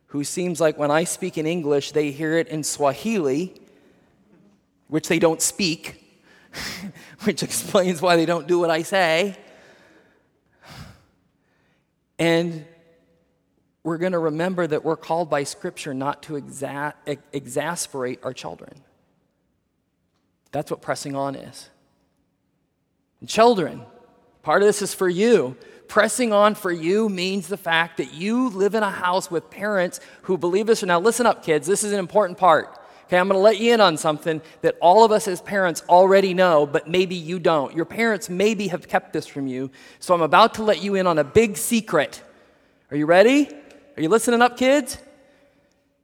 who 0.09 0.25
seems 0.25 0.61
like 0.61 0.79
when 0.79 0.91
I 0.91 1.05
speak 1.05 1.37
in 1.37 1.47
English, 1.47 1.93
they 1.93 2.11
hear 2.11 2.39
it 2.39 2.49
in 2.49 2.63
Swahili, 2.63 3.55
which 4.89 5.09
they 5.09 5.19
don't 5.19 5.43
speak, 5.43 6.03
which 7.25 7.43
explains 7.43 8.01
why 8.01 8.17
they 8.17 8.27
don't 8.27 8.47
do 8.47 8.59
what 8.59 8.71
I 8.71 8.83
say. 8.83 9.37
And 12.19 12.65
we're 13.83 13.99
going 13.99 14.13
to 14.13 14.19
remember 14.19 14.67
that 14.67 14.85
we're 14.85 14.97
called 14.97 15.31
by 15.31 15.45
Scripture 15.45 15.95
not 15.95 16.23
to 16.25 16.35
exa- 16.35 16.95
exasperate 17.33 18.21
our 18.23 18.33
children. 18.33 18.73
That's 20.53 20.71
what 20.71 20.81
pressing 20.81 21.15
on 21.15 21.35
is. 21.35 21.69
And 23.21 23.29
children, 23.29 23.83
part 24.43 24.63
of 24.63 24.69
this 24.69 24.83
is 24.83 24.95
for 24.95 25.09
you. 25.09 25.57
Pressing 25.89 26.33
on 26.33 26.55
for 26.55 26.73
you 26.73 27.09
means 27.09 27.49
the 27.49 27.57
fact 27.57 27.99
that 27.99 28.13
you 28.13 28.49
live 28.51 28.75
in 28.75 28.83
a 28.83 28.91
house 28.91 29.31
with 29.31 29.51
parents 29.51 30.01
who 30.23 30.37
believe 30.37 30.67
this. 30.67 30.83
Now, 30.83 31.01
listen 31.01 31.27
up, 31.27 31.45
kids. 31.45 31.67
This 31.67 31.85
is 31.85 31.93
an 31.93 31.99
important 31.99 32.39
part. 32.39 32.79
Okay, 33.07 33.19
I'm 33.19 33.29
going 33.29 33.39
to 33.39 33.43
let 33.43 33.61
you 33.61 33.73
in 33.73 33.81
on 33.81 33.97
something 33.97 34.43
that 34.63 34.77
all 34.81 35.05
of 35.05 35.13
us 35.13 35.29
as 35.29 35.41
parents 35.41 35.85
already 35.89 36.35
know, 36.35 36.67
but 36.67 36.89
maybe 36.89 37.15
you 37.15 37.39
don't. 37.39 37.73
Your 37.75 37.85
parents 37.85 38.29
maybe 38.29 38.67
have 38.69 38.89
kept 38.89 39.13
this 39.13 39.29
from 39.29 39.47
you. 39.47 39.71
So 40.01 40.13
I'm 40.13 40.23
about 40.23 40.55
to 40.55 40.65
let 40.65 40.83
you 40.83 40.97
in 40.97 41.07
on 41.07 41.19
a 41.19 41.25
big 41.25 41.57
secret. 41.57 42.21
Are 42.91 42.97
you 42.97 43.07
ready? 43.07 43.49
Are 43.97 44.03
you 44.03 44.09
listening 44.09 44.43
up, 44.43 44.57
kids? 44.57 44.99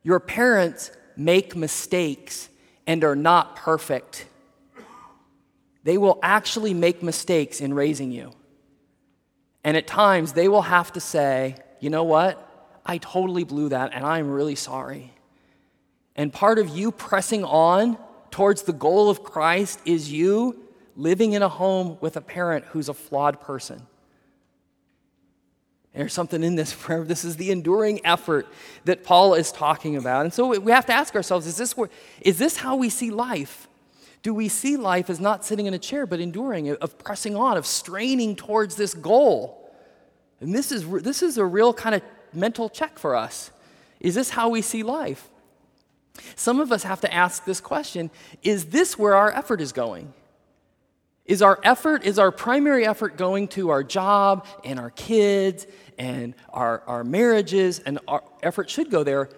Your 0.05 0.21
parents 0.21 0.93
make 1.17 1.57
mistakes 1.57 2.49
and 2.87 3.03
are 3.03 3.17
not 3.17 3.57
perfect. 3.57 4.27
They 5.83 5.99
will 5.99 6.21
actually 6.23 6.73
make 6.73 7.03
mistakes 7.03 7.61
in 7.61 7.75
raising 7.75 8.13
you. 8.13 8.33
And 9.65 9.77
at 9.77 9.87
times, 9.87 10.33
they 10.33 10.49
will 10.49 10.63
have 10.63 10.93
to 10.93 11.01
say, 11.01 11.57
you 11.81 11.91
know 11.91 12.05
what? 12.05 12.49
I 12.85 12.99
totally 12.99 13.45
blew 13.45 13.69
that, 13.69 13.93
and 13.95 14.05
I'm 14.05 14.29
really 14.31 14.57
sorry. 14.57 15.13
And 16.17 16.33
part 16.33 16.59
of 16.59 16.69
you 16.69 16.91
pressing 16.93 17.45
on 17.45 17.97
towards 18.31 18.63
the 18.63 18.73
goal 18.73 19.09
of 19.09 19.23
Christ 19.23 19.81
is 19.85 20.13
you 20.13 20.59
living 20.97 21.33
in 21.33 21.43
a 21.43 21.49
home 21.49 21.97
with 22.01 22.17
a 22.17 22.21
parent 22.21 22.65
who's 22.67 22.89
a 22.89 22.95
flawed 22.95 23.41
person. 23.41 23.87
There's 25.95 26.13
something 26.13 26.43
in 26.43 26.57
this 26.57 26.73
prayer. 26.79 27.05
This 27.05 27.25
is 27.25 27.37
the 27.37 27.51
enduring 27.51 28.05
effort 28.05 28.47
that 28.85 29.05
Paul 29.05 29.35
is 29.35 29.53
talking 29.53 29.97
about. 29.97 30.25
And 30.25 30.33
so 30.33 30.59
we 30.59 30.73
have 30.73 30.87
to 30.87 30.93
ask 30.93 31.15
ourselves 31.15 31.47
is 31.47 31.57
this, 31.57 31.77
where, 31.77 31.91
is 32.21 32.39
this 32.39 32.57
how 32.57 32.77
we 32.77 32.89
see 32.89 33.11
life? 33.11 33.69
Do 34.23 34.33
we 34.33 34.49
see 34.49 34.77
life 34.77 35.11
as 35.11 35.21
not 35.21 35.45
sitting 35.45 35.67
in 35.67 35.75
a 35.75 35.79
chair, 35.79 36.07
but 36.07 36.21
enduring, 36.21 36.71
of 36.71 36.99
pressing 36.99 37.35
on, 37.35 37.57
of 37.57 37.67
straining 37.67 38.37
towards 38.37 38.77
this 38.77 38.95
goal? 38.95 39.71
And 40.41 40.55
this 40.55 40.71
is, 40.71 40.89
this 40.89 41.23
is 41.23 41.39
a 41.39 41.45
real 41.45 41.75
kind 41.75 41.95
of 41.95 42.03
mental 42.33 42.69
check 42.69 42.99
for 42.99 43.17
us. 43.17 43.51
Is 44.01 44.15
this 44.15 44.31
how 44.31 44.49
we 44.49 44.63
see 44.63 44.83
life? 44.83 45.29
Some 46.37 46.61
of 46.61 46.73
us 46.73 46.83
have 46.85 47.01
to 47.01 47.13
ask 47.13 47.45
this 47.45 47.61
question 47.61 48.11
Is 48.43 48.67
this 48.67 48.99
where 48.99 49.15
our 49.15 49.31
effort 49.31 49.61
is 49.61 49.73
going? 49.73 50.13
Is 51.25 51.41
our 51.41 51.61
effort, 51.63 52.05
is 52.05 52.19
our 52.19 52.33
primary 52.33 52.87
effort 52.87 53.17
going 53.17 53.49
to 53.49 53.71
our 53.71 53.85
job 53.85 54.47
and 54.65 54.79
our 54.79 54.91
kids 54.91 55.67
and 55.99 56.35
our, 56.51 56.83
our 56.87 57.05
marriages, 57.05 57.79
and 57.79 58.01
our 58.09 58.25
effort 58.43 58.69
should 58.69 58.91
go 58.91 59.05
there? 59.05 59.31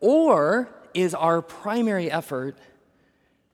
Or 0.00 0.68
is 0.92 1.14
our 1.14 1.40
primary 1.40 2.10
effort 2.10 2.58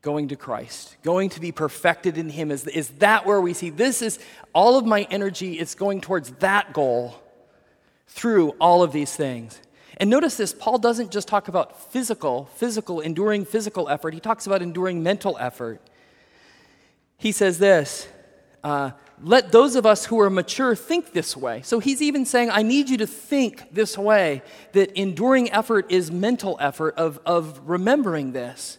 going 0.03 0.29
to 0.29 0.37
Christ, 0.37 0.97
going 1.03 1.29
to 1.31 1.41
be 1.41 1.53
perfected 1.53 2.17
in 2.17 2.29
Him? 2.31 2.51
Is, 2.51 2.67
is 2.67 2.89
that 2.99 3.27
where 3.27 3.41
we 3.41 3.53
see 3.53 3.71
this 3.71 4.03
is 4.03 4.19
all 4.53 4.79
of 4.79 4.87
my 4.87 5.07
energy 5.11 5.59
is 5.59 5.75
going 5.75 6.01
towards 6.01 6.31
that 6.39 6.73
goal 6.73 7.21
through 8.09 8.51
all 8.61 8.83
of 8.83 8.93
these 8.93 9.15
things? 9.15 9.61
And 9.97 10.09
notice 10.09 10.37
this 10.37 10.55
Paul 10.55 10.79
doesn't 10.79 11.11
just 11.11 11.29
talk 11.29 11.49
about 11.49 11.93
physical, 11.93 12.47
physical, 12.55 13.01
enduring 13.01 13.45
physical 13.45 13.89
effort, 13.89 14.15
he 14.15 14.21
talks 14.21 14.47
about 14.47 14.63
enduring 14.63 15.03
mental 15.03 15.37
effort. 15.39 15.81
He 17.19 17.33
says 17.33 17.59
this 17.59 18.09
uh, 18.65 18.93
let 19.23 19.53
those 19.53 19.77
of 19.77 19.85
us 19.85 20.07
who 20.07 20.19
are 20.21 20.31
mature 20.31 20.75
think 20.75 21.13
this 21.13 21.37
way. 21.37 21.63
So 21.63 21.79
he's 21.79 22.01
even 22.01 22.25
saying, 22.25 22.51
I 22.51 22.63
need 22.63 22.89
you 22.89 22.97
to 22.99 23.07
think 23.07 23.73
this 23.73 23.99
way 23.99 24.43
that 24.73 24.93
enduring 24.99 25.51
effort 25.53 25.91
is 25.91 26.11
mental 26.11 26.57
effort 26.61 26.95
of, 26.97 27.21
of 27.27 27.61
remembering 27.69 28.33
this. 28.33 28.79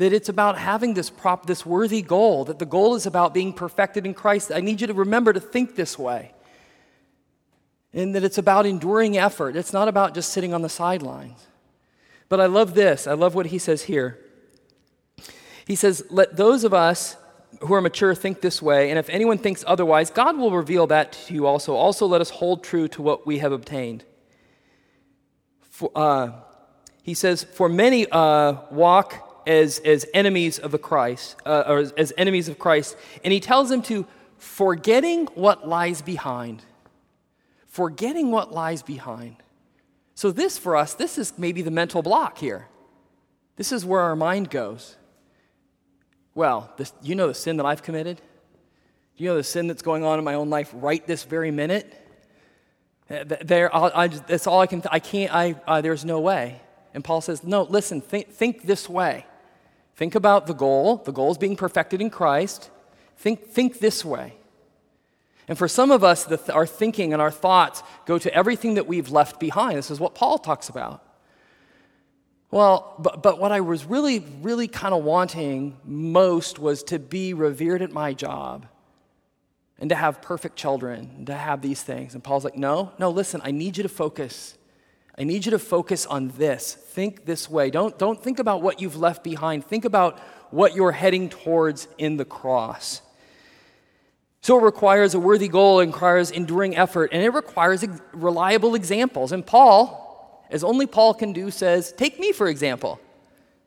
That 0.00 0.14
it's 0.14 0.30
about 0.30 0.56
having 0.56 0.94
this 0.94 1.10
prop, 1.10 1.44
this 1.44 1.66
worthy 1.66 2.00
goal, 2.00 2.46
that 2.46 2.58
the 2.58 2.64
goal 2.64 2.94
is 2.94 3.04
about 3.04 3.34
being 3.34 3.52
perfected 3.52 4.06
in 4.06 4.14
Christ. 4.14 4.50
I 4.50 4.60
need 4.60 4.80
you 4.80 4.86
to 4.86 4.94
remember 4.94 5.30
to 5.30 5.40
think 5.40 5.76
this 5.76 5.98
way. 5.98 6.32
And 7.92 8.14
that 8.14 8.24
it's 8.24 8.38
about 8.38 8.64
enduring 8.64 9.18
effort. 9.18 9.56
It's 9.56 9.74
not 9.74 9.88
about 9.88 10.14
just 10.14 10.32
sitting 10.32 10.54
on 10.54 10.62
the 10.62 10.70
sidelines. 10.70 11.46
But 12.30 12.40
I 12.40 12.46
love 12.46 12.72
this. 12.72 13.06
I 13.06 13.12
love 13.12 13.34
what 13.34 13.44
he 13.46 13.58
says 13.58 13.82
here. 13.82 14.18
He 15.66 15.74
says, 15.74 16.02
Let 16.08 16.34
those 16.34 16.64
of 16.64 16.72
us 16.72 17.18
who 17.60 17.74
are 17.74 17.82
mature 17.82 18.14
think 18.14 18.40
this 18.40 18.62
way, 18.62 18.88
and 18.88 18.98
if 18.98 19.10
anyone 19.10 19.36
thinks 19.36 19.62
otherwise, 19.66 20.08
God 20.08 20.38
will 20.38 20.52
reveal 20.52 20.86
that 20.86 21.12
to 21.12 21.34
you 21.34 21.44
also. 21.44 21.74
Also, 21.74 22.06
let 22.06 22.22
us 22.22 22.30
hold 22.30 22.64
true 22.64 22.88
to 22.88 23.02
what 23.02 23.26
we 23.26 23.40
have 23.40 23.52
obtained. 23.52 24.04
For, 25.60 25.90
uh, 25.94 26.30
he 27.02 27.12
says, 27.12 27.44
For 27.44 27.68
many 27.68 28.06
uh, 28.10 28.62
walk 28.70 29.26
as, 29.46 29.78
as 29.80 30.06
enemies 30.14 30.58
of 30.58 30.72
the 30.72 30.78
Christ, 30.78 31.36
uh, 31.46 31.64
or 31.66 31.78
as, 31.78 31.92
as 31.92 32.12
enemies 32.16 32.48
of 32.48 32.58
Christ, 32.58 32.96
and 33.24 33.32
he 33.32 33.40
tells 33.40 33.68
them 33.68 33.82
to 33.82 34.06
forgetting 34.38 35.26
what 35.34 35.68
lies 35.68 36.02
behind 36.02 36.62
forgetting 37.70 38.30
what 38.30 38.52
lies 38.52 38.82
behind. 38.82 39.36
So, 40.14 40.30
this 40.30 40.58
for 40.58 40.76
us, 40.76 40.92
this 40.94 41.16
is 41.16 41.32
maybe 41.38 41.62
the 41.62 41.70
mental 41.70 42.02
block 42.02 42.36
here. 42.36 42.68
This 43.56 43.72
is 43.72 43.86
where 43.86 44.00
our 44.00 44.16
mind 44.16 44.50
goes. 44.50 44.96
Well, 46.34 46.70
this, 46.76 46.92
you 47.02 47.14
know 47.14 47.28
the 47.28 47.34
sin 47.34 47.56
that 47.56 47.66
I've 47.66 47.82
committed? 47.82 48.20
You 49.16 49.28
know 49.28 49.36
the 49.36 49.44
sin 49.44 49.66
that's 49.66 49.82
going 49.82 50.04
on 50.04 50.18
in 50.18 50.24
my 50.24 50.34
own 50.34 50.50
life 50.50 50.70
right 50.74 51.06
this 51.06 51.24
very 51.24 51.50
minute? 51.50 51.94
Uh, 53.08 53.24
there, 53.42 53.74
I, 53.74 54.08
just, 54.08 54.26
that's 54.26 54.46
all 54.46 54.60
I 54.60 54.66
can. 54.66 54.82
I 54.90 54.98
can't. 54.98 55.34
I, 55.34 55.54
uh, 55.66 55.80
there's 55.80 56.04
no 56.04 56.20
way. 56.20 56.60
And 56.92 57.02
Paul 57.04 57.20
says, 57.20 57.44
no. 57.44 57.62
Listen. 57.62 58.00
Think 58.00 58.62
this 58.62 58.88
way. 58.88 59.26
Think 60.00 60.14
about 60.14 60.46
the 60.46 60.54
goal. 60.54 60.96
The 60.96 61.12
goal 61.12 61.30
is 61.30 61.36
being 61.36 61.56
perfected 61.56 62.00
in 62.00 62.08
Christ. 62.08 62.70
Think, 63.18 63.48
think 63.48 63.80
this 63.80 64.02
way. 64.02 64.32
And 65.46 65.58
for 65.58 65.68
some 65.68 65.90
of 65.90 66.02
us, 66.02 66.26
our 66.48 66.64
thinking 66.64 67.12
and 67.12 67.20
our 67.20 67.30
thoughts 67.30 67.82
go 68.06 68.16
to 68.16 68.34
everything 68.34 68.76
that 68.76 68.86
we've 68.86 69.10
left 69.10 69.38
behind. 69.38 69.76
This 69.76 69.90
is 69.90 70.00
what 70.00 70.14
Paul 70.14 70.38
talks 70.38 70.70
about. 70.70 71.04
Well, 72.50 72.94
but, 72.98 73.22
but 73.22 73.38
what 73.38 73.52
I 73.52 73.60
was 73.60 73.84
really, 73.84 74.20
really 74.40 74.68
kind 74.68 74.94
of 74.94 75.04
wanting 75.04 75.76
most 75.84 76.58
was 76.58 76.82
to 76.84 76.98
be 76.98 77.34
revered 77.34 77.82
at 77.82 77.92
my 77.92 78.14
job 78.14 78.64
and 79.78 79.90
to 79.90 79.96
have 79.96 80.22
perfect 80.22 80.56
children, 80.56 81.26
to 81.26 81.34
have 81.34 81.60
these 81.60 81.82
things. 81.82 82.14
And 82.14 82.24
Paul's 82.24 82.44
like, 82.44 82.56
no, 82.56 82.92
no, 82.98 83.10
listen, 83.10 83.42
I 83.44 83.50
need 83.50 83.76
you 83.76 83.82
to 83.82 83.90
focus. 83.90 84.56
I 85.20 85.24
need 85.24 85.44
you 85.44 85.50
to 85.50 85.58
focus 85.58 86.06
on 86.06 86.28
this. 86.38 86.72
Think 86.72 87.26
this 87.26 87.50
way. 87.50 87.68
Don't, 87.68 87.98
don't 87.98 88.22
think 88.24 88.38
about 88.38 88.62
what 88.62 88.80
you've 88.80 88.96
left 88.96 89.22
behind. 89.22 89.66
Think 89.66 89.84
about 89.84 90.18
what 90.50 90.74
you're 90.74 90.92
heading 90.92 91.28
towards 91.28 91.88
in 91.98 92.16
the 92.16 92.24
cross. 92.24 93.02
So 94.40 94.58
it 94.58 94.62
requires 94.62 95.12
a 95.14 95.20
worthy 95.20 95.48
goal, 95.48 95.80
it 95.80 95.86
requires 95.88 96.30
enduring 96.30 96.74
effort, 96.74 97.10
and 97.12 97.22
it 97.22 97.34
requires 97.34 97.84
reliable 98.14 98.74
examples. 98.74 99.32
And 99.32 99.44
Paul, 99.44 100.42
as 100.48 100.64
only 100.64 100.86
Paul 100.86 101.12
can 101.12 101.34
do, 101.34 101.50
says, 101.50 101.92
Take 101.92 102.18
me 102.18 102.32
for 102.32 102.48
example. 102.48 102.98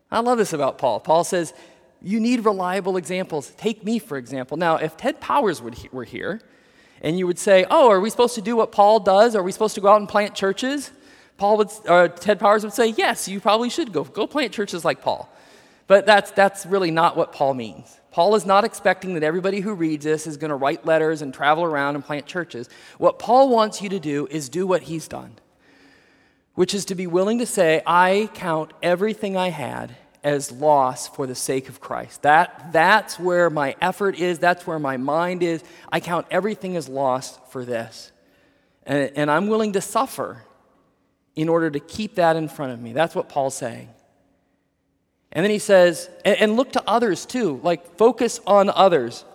I 0.09 0.21
love 0.21 0.39
this 0.39 0.53
about 0.53 0.79
Paul. 0.79 0.99
Paul 1.01 1.23
says, 1.23 1.53
You 2.01 2.19
need 2.19 2.43
reliable 2.45 2.97
examples. 2.97 3.51
Take 3.57 3.83
me 3.83 3.99
for 3.99 4.17
example. 4.17 4.57
Now, 4.57 4.77
if 4.77 4.97
Ted 4.97 5.21
Powers 5.21 5.61
were 5.61 6.03
here, 6.03 6.41
and 7.03 7.19
you 7.19 7.27
would 7.27 7.37
say, 7.37 7.63
Oh, 7.69 7.91
are 7.91 7.99
we 7.99 8.09
supposed 8.09 8.33
to 8.35 8.41
do 8.41 8.55
what 8.55 8.71
Paul 8.71 8.99
does? 8.99 9.35
Are 9.35 9.43
we 9.43 9.51
supposed 9.51 9.75
to 9.75 9.81
go 9.81 9.89
out 9.89 10.01
and 10.01 10.09
plant 10.09 10.33
churches? 10.33 10.89
Paul 11.37 11.57
would, 11.57 11.69
or 11.87 12.07
Ted 12.09 12.39
Powers 12.39 12.63
would 12.63 12.73
say, 12.73 12.87
Yes, 12.97 13.27
you 13.27 13.39
probably 13.39 13.69
should 13.69 13.91
go. 13.91 14.03
Go 14.03 14.27
plant 14.27 14.53
churches 14.53 14.85
like 14.85 15.01
Paul. 15.01 15.29
But 15.87 16.05
that's, 16.05 16.31
that's 16.31 16.65
really 16.65 16.91
not 16.91 17.17
what 17.17 17.33
Paul 17.33 17.53
means. 17.53 17.99
Paul 18.11 18.35
is 18.35 18.45
not 18.45 18.63
expecting 18.63 19.15
that 19.15 19.23
everybody 19.23 19.59
who 19.59 19.73
reads 19.73 20.05
this 20.05 20.27
is 20.27 20.37
going 20.37 20.49
to 20.49 20.55
write 20.55 20.85
letters 20.85 21.21
and 21.21 21.33
travel 21.33 21.63
around 21.63 21.95
and 21.95 22.05
plant 22.05 22.25
churches. 22.25 22.69
What 22.99 23.19
Paul 23.19 23.49
wants 23.49 23.81
you 23.81 23.89
to 23.89 23.99
do 23.99 24.27
is 24.29 24.49
do 24.49 24.67
what 24.67 24.83
he's 24.83 25.07
done, 25.07 25.33
which 26.53 26.73
is 26.73 26.85
to 26.85 26.95
be 26.95 27.07
willing 27.07 27.39
to 27.39 27.45
say, 27.45 27.81
I 27.85 28.29
count 28.35 28.71
everything 28.83 29.35
I 29.35 29.49
had 29.49 29.95
as 30.23 30.51
loss 30.51 31.07
for 31.07 31.27
the 31.27 31.35
sake 31.35 31.67
of 31.67 31.81
Christ. 31.81 32.21
That, 32.21 32.71
that's 32.71 33.19
where 33.19 33.49
my 33.49 33.75
effort 33.81 34.17
is, 34.17 34.39
that's 34.39 34.65
where 34.65 34.79
my 34.79 34.97
mind 34.97 35.43
is. 35.43 35.63
I 35.91 35.99
count 35.99 36.27
everything 36.31 36.77
as 36.77 36.87
lost 36.87 37.39
for 37.49 37.65
this. 37.65 38.11
And, 38.85 39.11
and 39.15 39.31
I'm 39.31 39.47
willing 39.47 39.73
to 39.73 39.81
suffer 39.81 40.43
in 41.35 41.49
order 41.49 41.69
to 41.69 41.79
keep 41.79 42.15
that 42.15 42.35
in 42.35 42.47
front 42.47 42.73
of 42.73 42.79
me. 42.79 42.93
That's 42.93 43.15
what 43.15 43.29
Paul's 43.29 43.55
saying. 43.55 43.89
And 45.31 45.43
then 45.43 45.49
he 45.51 45.59
says, 45.59 46.09
and, 46.23 46.55
look 46.55 46.73
to 46.73 46.83
others 46.85 47.25
too, 47.25 47.59
like 47.63 47.97
focus 47.97 48.39
on 48.45 48.69
others. 48.69 49.25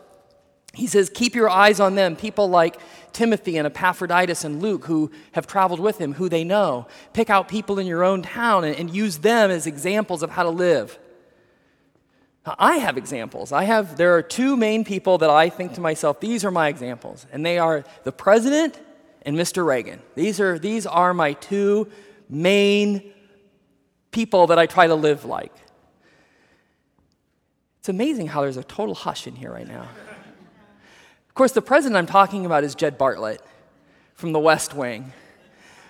He 0.73 0.87
says, 0.87 1.11
keep 1.13 1.35
your 1.35 1.51
eyes 1.51 1.81
on 1.81 1.97
them, 1.97 2.15
people 2.15 2.49
like 2.49 2.79
Timothy 3.13 3.57
and 3.57 3.67
Epaphroditus 3.67 4.45
and 4.45 4.63
Luke 4.63 4.85
who 4.85 5.11
have 5.33 5.49
traveled 5.49 5.81
with 5.81 5.99
him, 5.99 6.15
who 6.15 6.29
they 6.29 6.45
know. 6.45 6.87
Pick 7.15 7.31
out 7.31 7.49
people 7.49 7.81
in 7.81 7.87
your 7.87 8.05
own 8.05 8.23
town 8.23 8.63
and, 8.63 8.77
and 8.77 8.95
use 8.95 9.19
them 9.19 9.51
as 9.51 9.67
examples 9.67 10.23
of 10.23 10.31
how 10.31 10.45
to 10.45 10.51
live. 10.51 10.97
I 12.59 12.77
have 12.77 12.97
examples. 12.97 13.51
I 13.51 13.65
have, 13.65 13.97
there 13.97 14.17
are 14.17 14.23
two 14.23 14.57
main 14.57 14.85
people 14.85 15.19
that 15.19 15.31
I 15.31 15.49
think 15.51 15.75
to 15.75 15.81
myself, 15.81 16.21
these 16.21 16.45
are 16.45 16.51
my 16.51 16.69
examples. 16.69 17.27
And 17.33 17.45
they 17.45 17.59
are 17.59 17.85
the 18.05 18.13
president 18.13 18.79
and 19.29 19.37
Mr. 19.37 19.63
Reagan. 19.63 20.01
These 20.15 20.41
are, 20.41 20.59
these 20.59 20.87
are 20.87 21.13
my 21.13 21.35
two 21.35 21.89
main 22.31 23.13
people 24.11 24.47
that 24.47 24.59
I 24.59 24.65
try 24.65 24.87
to 24.87 24.95
live 24.95 25.27
like. 25.27 25.53
It's 27.81 27.91
amazing 27.91 28.29
how 28.29 28.41
there's 28.41 28.57
a 28.57 28.65
total 28.65 28.95
hush 28.95 29.27
in 29.27 29.37
here 29.37 29.53
right 29.53 29.69
now. 29.69 29.87
Of 31.29 31.35
course, 31.35 31.53
the 31.53 31.61
president 31.61 31.99
I'm 31.99 32.07
talking 32.07 32.47
about 32.47 32.65
is 32.65 32.75
Jed 32.75 32.99
Bartlet 32.99 33.41
from 34.15 34.33
the 34.33 34.39
West 34.39 34.73
Wing, 34.73 35.13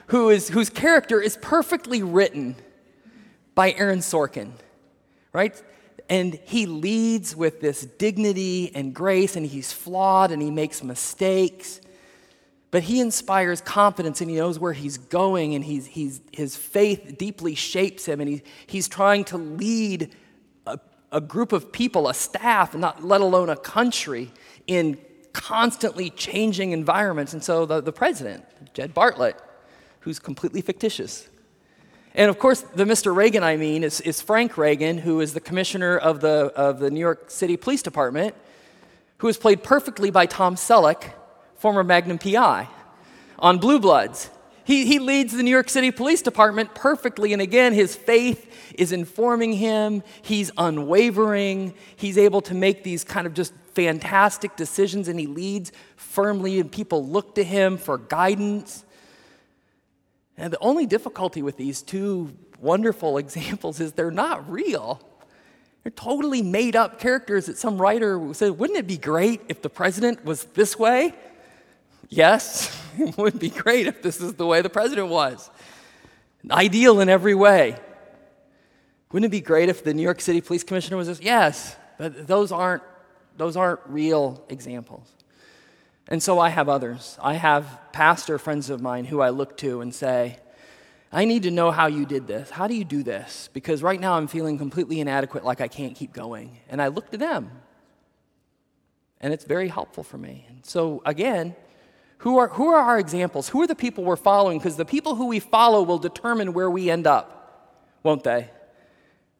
who 0.08 0.30
is, 0.30 0.48
whose 0.48 0.68
character 0.68 1.20
is 1.20 1.38
perfectly 1.40 2.02
written 2.02 2.56
by 3.54 3.70
Aaron 3.70 4.00
Sorkin, 4.00 4.50
right? 5.32 5.62
And 6.10 6.34
he 6.44 6.66
leads 6.66 7.36
with 7.36 7.60
this 7.60 7.86
dignity 7.86 8.72
and 8.74 8.92
grace, 8.92 9.36
and 9.36 9.46
he's 9.46 9.72
flawed 9.72 10.32
and 10.32 10.42
he 10.42 10.50
makes 10.50 10.82
mistakes. 10.82 11.80
But 12.70 12.82
he 12.82 13.00
inspires 13.00 13.60
confidence 13.60 14.20
and 14.20 14.30
he 14.30 14.36
knows 14.36 14.58
where 14.58 14.74
he's 14.74 14.98
going, 14.98 15.54
and 15.54 15.64
he's, 15.64 15.86
he's, 15.86 16.20
his 16.32 16.54
faith 16.54 17.16
deeply 17.18 17.54
shapes 17.54 18.06
him, 18.06 18.20
and 18.20 18.28
he, 18.28 18.42
he's 18.66 18.88
trying 18.88 19.24
to 19.24 19.38
lead 19.38 20.14
a 20.66 20.78
a 21.12 21.20
group 21.20 21.52
of 21.52 21.72
people, 21.72 22.08
a 22.08 22.14
staff, 22.14 22.74
not 22.74 23.02
let 23.04 23.20
alone 23.20 23.48
a 23.48 23.56
country, 23.56 24.30
in 24.66 24.98
constantly 25.32 26.10
changing 26.10 26.72
environments. 26.72 27.32
And 27.32 27.42
so 27.42 27.64
the, 27.64 27.80
the 27.80 27.92
president, 27.92 28.44
Jed 28.74 28.94
Bartlet, 28.94 29.34
who's 30.00 30.18
completely 30.18 30.60
fictitious. 30.60 31.28
And 32.14 32.28
of 32.28 32.38
course, 32.38 32.60
the 32.60 32.84
Mr. 32.84 33.14
Reagan 33.14 33.42
I 33.42 33.56
mean 33.56 33.84
is, 33.84 34.00
is 34.00 34.20
Frank 34.20 34.58
Reagan, 34.58 34.98
who 34.98 35.20
is 35.20 35.34
the 35.34 35.40
commissioner 35.40 35.96
of 35.96 36.20
the, 36.20 36.52
of 36.56 36.80
the 36.80 36.90
New 36.90 37.00
York 37.00 37.30
City 37.30 37.56
Police 37.56 37.82
Department, 37.82 38.34
who 39.18 39.28
is 39.28 39.36
played 39.36 39.62
perfectly 39.62 40.10
by 40.10 40.26
Tom 40.26 40.56
Selleck, 40.56 41.12
former 41.58 41.84
Magnum 41.84 42.18
PI, 42.18 42.68
on 43.38 43.58
Blue 43.58 43.78
Bloods. 43.78 44.30
He, 44.64 44.84
he 44.84 44.98
leads 44.98 45.32
the 45.32 45.42
New 45.42 45.50
York 45.50 45.70
City 45.70 45.90
Police 45.90 46.20
Department 46.20 46.74
perfectly, 46.74 47.32
and 47.32 47.40
again, 47.40 47.72
his 47.72 47.96
faith 47.96 48.74
is 48.74 48.92
informing 48.92 49.54
him. 49.54 50.02
He's 50.20 50.50
unwavering. 50.58 51.74
He's 51.96 52.18
able 52.18 52.42
to 52.42 52.54
make 52.54 52.84
these 52.84 53.02
kind 53.02 53.26
of 53.26 53.32
just 53.32 53.54
fantastic 53.72 54.56
decisions, 54.56 55.08
and 55.08 55.18
he 55.18 55.26
leads 55.26 55.72
firmly, 55.96 56.60
and 56.60 56.70
people 56.70 57.06
look 57.06 57.34
to 57.36 57.44
him 57.44 57.78
for 57.78 57.96
guidance. 57.96 58.84
And 60.36 60.52
the 60.52 60.58
only 60.60 60.84
difficulty 60.84 61.42
with 61.42 61.56
these 61.56 61.80
two 61.80 62.36
wonderful 62.60 63.18
examples 63.18 63.80
is 63.80 63.92
they're 63.92 64.10
not 64.10 64.50
real. 64.50 65.00
They're 65.82 65.92
totally 65.92 66.42
made 66.42 66.76
up 66.76 67.00
characters 67.00 67.46
that 67.46 67.56
some 67.56 67.80
writer 67.80 68.34
said, 68.34 68.58
wouldn't 68.58 68.78
it 68.78 68.86
be 68.86 68.98
great 68.98 69.40
if 69.48 69.62
the 69.62 69.70
president 69.70 70.24
was 70.26 70.44
this 70.44 70.78
way? 70.78 71.14
Yes, 72.08 72.74
it 72.98 73.16
would 73.16 73.38
be 73.38 73.50
great 73.50 73.86
if 73.86 74.02
this 74.02 74.20
is 74.20 74.34
the 74.34 74.46
way 74.46 74.62
the 74.62 74.70
president 74.70 75.08
was. 75.08 75.50
Ideal 76.50 77.00
in 77.00 77.08
every 77.08 77.34
way. 77.34 77.76
Wouldn't 79.12 79.26
it 79.26 79.30
be 79.30 79.40
great 79.40 79.68
if 79.68 79.84
the 79.84 79.94
New 79.94 80.02
York 80.02 80.20
City 80.20 80.40
Police 80.40 80.64
Commissioner 80.64 80.96
was 80.96 81.08
this? 81.08 81.20
Yes, 81.20 81.76
but 81.98 82.26
those 82.26 82.52
aren't, 82.52 82.82
those 83.36 83.56
aren't 83.56 83.80
real 83.86 84.44
examples. 84.48 85.10
And 86.08 86.22
so 86.22 86.38
I 86.38 86.48
have 86.48 86.68
others. 86.68 87.18
I 87.22 87.34
have 87.34 87.80
pastor 87.92 88.38
friends 88.38 88.70
of 88.70 88.80
mine 88.80 89.04
who 89.04 89.20
I 89.20 89.30
look 89.30 89.56
to 89.58 89.80
and 89.80 89.94
say, 89.94 90.38
I 91.10 91.24
need 91.24 91.42
to 91.44 91.50
know 91.50 91.70
how 91.70 91.86
you 91.86 92.04
did 92.04 92.26
this. 92.26 92.50
How 92.50 92.66
do 92.66 92.74
you 92.74 92.84
do 92.84 93.02
this? 93.02 93.48
Because 93.52 93.82
right 93.82 94.00
now 94.00 94.14
I'm 94.14 94.26
feeling 94.26 94.58
completely 94.58 95.00
inadequate, 95.00 95.44
like 95.44 95.60
I 95.60 95.68
can't 95.68 95.94
keep 95.94 96.12
going. 96.12 96.58
And 96.68 96.82
I 96.82 96.88
look 96.88 97.10
to 97.10 97.18
them. 97.18 97.50
And 99.20 99.32
it's 99.32 99.44
very 99.44 99.68
helpful 99.68 100.02
for 100.02 100.18
me. 100.18 100.46
And 100.48 100.64
so, 100.64 101.02
again, 101.04 101.56
who 102.18 102.38
are, 102.38 102.48
who 102.48 102.68
are 102.68 102.80
our 102.80 102.98
examples? 102.98 103.48
Who 103.48 103.62
are 103.62 103.66
the 103.66 103.74
people 103.74 104.04
we're 104.04 104.16
following? 104.16 104.58
Because 104.58 104.76
the 104.76 104.84
people 104.84 105.14
who 105.14 105.26
we 105.26 105.40
follow 105.40 105.82
will 105.82 105.98
determine 105.98 106.52
where 106.52 106.70
we 106.70 106.90
end 106.90 107.06
up, 107.06 107.88
won't 108.02 108.24
they? 108.24 108.50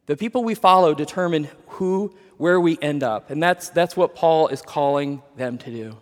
The 0.05 0.15
people 0.15 0.43
we 0.43 0.55
follow 0.55 0.93
determine 0.93 1.49
who, 1.67 2.15
where 2.37 2.59
we 2.59 2.77
end 2.81 3.03
up. 3.03 3.29
And 3.29 3.43
that's, 3.43 3.69
that's 3.69 3.95
what 3.97 4.15
Paul 4.15 4.47
is 4.47 4.61
calling 4.61 5.21
them 5.35 5.57
to 5.59 5.69
do. 5.69 5.97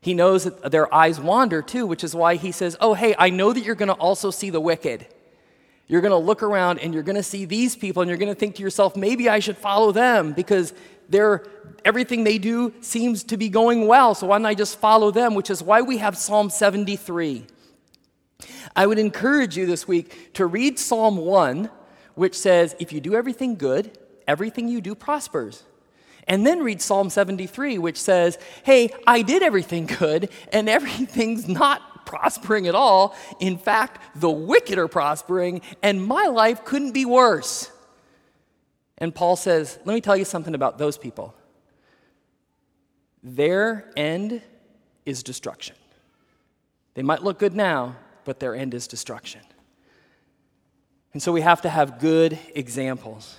He 0.00 0.14
knows 0.14 0.44
that 0.44 0.72
their 0.72 0.92
eyes 0.92 1.20
wander 1.20 1.60
too, 1.60 1.86
which 1.86 2.02
is 2.02 2.14
why 2.14 2.36
he 2.36 2.52
says, 2.52 2.76
Oh, 2.80 2.94
hey, 2.94 3.14
I 3.18 3.28
know 3.28 3.52
that 3.52 3.62
you're 3.62 3.74
going 3.74 3.88
to 3.88 3.94
also 3.94 4.30
see 4.30 4.48
the 4.48 4.60
wicked. 4.60 5.06
You're 5.86 6.00
going 6.00 6.12
to 6.12 6.16
look 6.16 6.42
around 6.42 6.78
and 6.78 6.94
you're 6.94 7.02
going 7.02 7.16
to 7.16 7.22
see 7.22 7.44
these 7.44 7.76
people 7.76 8.00
and 8.00 8.08
you're 8.08 8.18
going 8.18 8.32
to 8.32 8.38
think 8.38 8.54
to 8.54 8.62
yourself, 8.62 8.96
maybe 8.96 9.28
I 9.28 9.40
should 9.40 9.58
follow 9.58 9.92
them 9.92 10.32
because 10.32 10.72
they're, 11.10 11.44
everything 11.84 12.24
they 12.24 12.38
do 12.38 12.72
seems 12.80 13.24
to 13.24 13.36
be 13.36 13.48
going 13.48 13.86
well. 13.86 14.14
So 14.14 14.28
why 14.28 14.38
don't 14.38 14.46
I 14.46 14.54
just 14.54 14.78
follow 14.78 15.10
them? 15.10 15.34
Which 15.34 15.50
is 15.50 15.62
why 15.62 15.82
we 15.82 15.98
have 15.98 16.16
Psalm 16.16 16.48
73. 16.50 17.46
I 18.74 18.86
would 18.86 18.98
encourage 18.98 19.56
you 19.56 19.66
this 19.66 19.86
week 19.86 20.32
to 20.34 20.46
read 20.46 20.78
Psalm 20.78 21.16
1, 21.16 21.68
which 22.14 22.38
says, 22.38 22.74
If 22.78 22.92
you 22.92 23.00
do 23.00 23.14
everything 23.14 23.56
good, 23.56 23.98
everything 24.26 24.68
you 24.68 24.80
do 24.80 24.94
prospers. 24.94 25.64
And 26.26 26.46
then 26.46 26.62
read 26.62 26.80
Psalm 26.80 27.10
73, 27.10 27.78
which 27.78 28.00
says, 28.00 28.38
Hey, 28.62 28.90
I 29.06 29.22
did 29.22 29.42
everything 29.42 29.86
good, 29.86 30.30
and 30.52 30.68
everything's 30.68 31.48
not 31.48 32.06
prospering 32.06 32.66
at 32.66 32.74
all. 32.74 33.16
In 33.40 33.58
fact, 33.58 34.00
the 34.20 34.30
wicked 34.30 34.78
are 34.78 34.88
prospering, 34.88 35.60
and 35.82 36.04
my 36.04 36.26
life 36.26 36.64
couldn't 36.64 36.92
be 36.92 37.04
worse. 37.04 37.70
And 39.00 39.14
Paul 39.14 39.36
says, 39.36 39.78
Let 39.84 39.94
me 39.94 40.00
tell 40.00 40.16
you 40.16 40.24
something 40.24 40.54
about 40.54 40.78
those 40.78 40.98
people. 40.98 41.34
Their 43.22 43.90
end 43.96 44.42
is 45.04 45.22
destruction. 45.22 45.76
They 46.94 47.02
might 47.02 47.22
look 47.22 47.38
good 47.38 47.54
now, 47.54 47.96
but 48.24 48.40
their 48.40 48.54
end 48.54 48.74
is 48.74 48.86
destruction. 48.86 49.40
And 51.12 51.22
so 51.22 51.32
we 51.32 51.40
have 51.40 51.62
to 51.62 51.68
have 51.68 51.98
good 51.98 52.38
examples. 52.54 53.36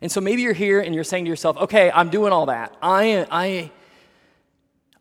And 0.00 0.10
so 0.10 0.20
maybe 0.20 0.42
you're 0.42 0.52
here 0.52 0.80
and 0.80 0.94
you're 0.94 1.04
saying 1.04 1.24
to 1.24 1.28
yourself, 1.28 1.56
okay, 1.56 1.90
I'm 1.90 2.10
doing 2.10 2.32
all 2.32 2.46
that. 2.46 2.74
I, 2.82 3.26
I, 3.30 3.70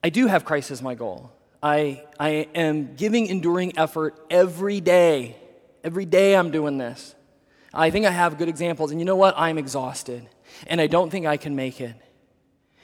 I 0.03 0.09
do 0.09 0.27
have 0.27 0.45
Christ 0.45 0.71
as 0.71 0.81
my 0.81 0.95
goal. 0.95 1.31
I, 1.61 2.03
I 2.19 2.47
am 2.53 2.95
giving 2.95 3.27
enduring 3.27 3.77
effort 3.77 4.15
every 4.29 4.81
day. 4.81 5.35
Every 5.83 6.05
day 6.05 6.35
I'm 6.35 6.51
doing 6.51 6.77
this. 6.77 7.15
I 7.75 7.89
think 7.89 8.05
I 8.05 8.11
have 8.11 8.37
good 8.37 8.49
examples. 8.49 8.91
And 8.91 8.99
you 8.99 9.05
know 9.05 9.15
what? 9.15 9.35
I'm 9.37 9.57
exhausted. 9.57 10.27
And 10.67 10.79
I 10.79 10.87
don't 10.87 11.09
think 11.09 11.25
I 11.25 11.37
can 11.37 11.55
make 11.55 11.81
it. 11.81 11.95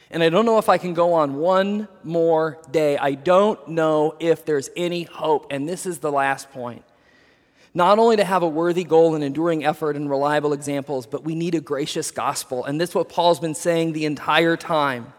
And 0.10 0.22
I 0.22 0.30
don't 0.30 0.46
know 0.46 0.58
if 0.58 0.68
I 0.68 0.78
can 0.78 0.94
go 0.94 1.14
on 1.14 1.36
one 1.36 1.88
more 2.04 2.62
day. 2.70 2.98
I 2.98 3.14
don't 3.14 3.66
know 3.70 4.16
if 4.20 4.46
there's 4.46 4.70
any 4.76 5.04
hope. 5.04 5.48
And 5.50 5.70
this 5.70 5.86
is 5.86 6.00
the 6.00 6.12
last 6.12 6.52
point. 6.52 6.84
Not 7.74 7.98
only 7.98 8.18
to 8.18 8.26
have 8.26 8.44
a 8.44 8.48
worthy 8.50 8.84
goal 8.84 9.16
and 9.16 9.24
enduring 9.24 9.64
effort 9.64 9.96
and 9.96 10.10
reliable 10.10 10.52
examples, 10.52 11.06
but 11.06 11.24
we 11.24 11.36
need 11.36 11.56
a 11.56 11.62
gracious 11.62 12.12
gospel. 12.12 12.66
And 12.66 12.82
this 12.82 12.90
is 12.90 12.96
what 12.96 13.08
Paul's 13.08 13.40
been 13.40 13.56
saying 13.56 13.94
the 13.94 14.06
entire 14.06 14.58
time. 14.58 15.14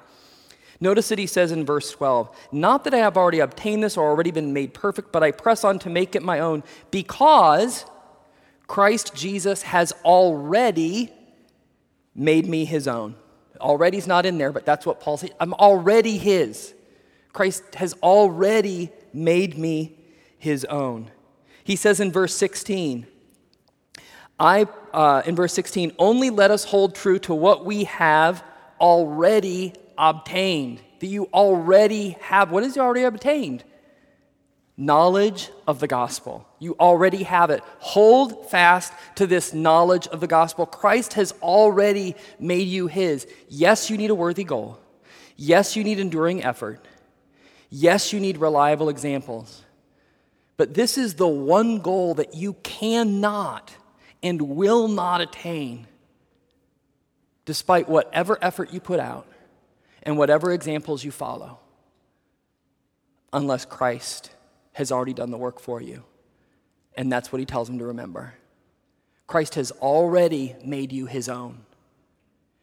Notice 0.78 1.08
that 1.08 1.18
he 1.18 1.26
says 1.26 1.52
in 1.52 1.64
verse 1.64 1.90
12, 1.92 2.28
Not 2.52 2.84
that 2.84 2.92
I 2.92 2.98
have 2.98 3.16
already 3.16 3.38
obtained 3.38 3.82
this 3.82 3.96
or 3.96 4.06
already 4.06 4.32
been 4.32 4.52
made 4.52 4.74
perfect, 4.74 5.12
but 5.12 5.22
I 5.22 5.30
press 5.30 5.64
on 5.64 5.78
to 5.78 5.88
make 5.88 6.14
it 6.14 6.22
my 6.22 6.40
own, 6.40 6.62
because 6.90 7.86
Christ 8.72 9.14
Jesus 9.14 9.60
has 9.64 9.92
already 10.02 11.12
made 12.14 12.46
me 12.46 12.64
his 12.64 12.88
own. 12.88 13.16
Already's 13.60 14.06
not 14.06 14.24
in 14.24 14.38
there, 14.38 14.50
but 14.50 14.64
that's 14.64 14.86
what 14.86 14.98
Paul 14.98 15.18
says. 15.18 15.28
I'm 15.38 15.52
already 15.52 16.16
his. 16.16 16.72
Christ 17.34 17.74
has 17.74 17.92
already 18.02 18.90
made 19.12 19.58
me 19.58 19.98
his 20.38 20.64
own. 20.64 21.10
He 21.62 21.76
says 21.76 22.00
in 22.00 22.10
verse 22.12 22.34
16, 22.34 23.06
I, 24.40 24.66
uh, 24.94 25.20
in 25.26 25.36
verse 25.36 25.52
16, 25.52 25.92
only 25.98 26.30
let 26.30 26.50
us 26.50 26.64
hold 26.64 26.94
true 26.94 27.18
to 27.18 27.34
what 27.34 27.66
we 27.66 27.84
have 27.84 28.42
already 28.80 29.74
obtained. 29.98 30.80
That 31.00 31.08
you 31.08 31.28
already 31.34 32.16
have. 32.22 32.50
What 32.50 32.62
is 32.62 32.78
already 32.78 33.02
obtained? 33.02 33.64
Knowledge 34.76 35.50
of 35.66 35.80
the 35.80 35.86
gospel. 35.86 36.48
You 36.58 36.76
already 36.80 37.24
have 37.24 37.50
it. 37.50 37.62
Hold 37.78 38.50
fast 38.50 38.92
to 39.16 39.26
this 39.26 39.52
knowledge 39.52 40.06
of 40.08 40.20
the 40.20 40.26
gospel. 40.26 40.64
Christ 40.64 41.12
has 41.14 41.32
already 41.42 42.16
made 42.38 42.68
you 42.68 42.86
his. 42.86 43.26
Yes, 43.48 43.90
you 43.90 43.98
need 43.98 44.10
a 44.10 44.14
worthy 44.14 44.44
goal. 44.44 44.78
Yes, 45.36 45.76
you 45.76 45.84
need 45.84 45.98
enduring 45.98 46.42
effort. 46.42 46.84
Yes, 47.68 48.12
you 48.12 48.20
need 48.20 48.38
reliable 48.38 48.88
examples. 48.88 49.62
But 50.56 50.74
this 50.74 50.96
is 50.96 51.14
the 51.14 51.28
one 51.28 51.80
goal 51.80 52.14
that 52.14 52.34
you 52.34 52.54
cannot 52.62 53.74
and 54.22 54.40
will 54.40 54.88
not 54.88 55.20
attain 55.20 55.86
despite 57.44 57.88
whatever 57.88 58.38
effort 58.40 58.72
you 58.72 58.80
put 58.80 59.00
out 59.00 59.26
and 60.02 60.16
whatever 60.16 60.52
examples 60.52 61.04
you 61.04 61.10
follow, 61.10 61.58
unless 63.32 63.64
Christ 63.64 64.30
has 64.72 64.90
already 64.90 65.14
done 65.14 65.30
the 65.30 65.38
work 65.38 65.60
for 65.60 65.80
you. 65.80 66.04
And 66.96 67.10
that's 67.10 67.32
what 67.32 67.38
he 67.38 67.46
tells 67.46 67.68
him 67.68 67.78
to 67.78 67.86
remember. 67.86 68.34
Christ 69.26 69.54
has 69.54 69.70
already 69.72 70.54
made 70.64 70.92
you 70.92 71.06
his 71.06 71.28
own. 71.28 71.60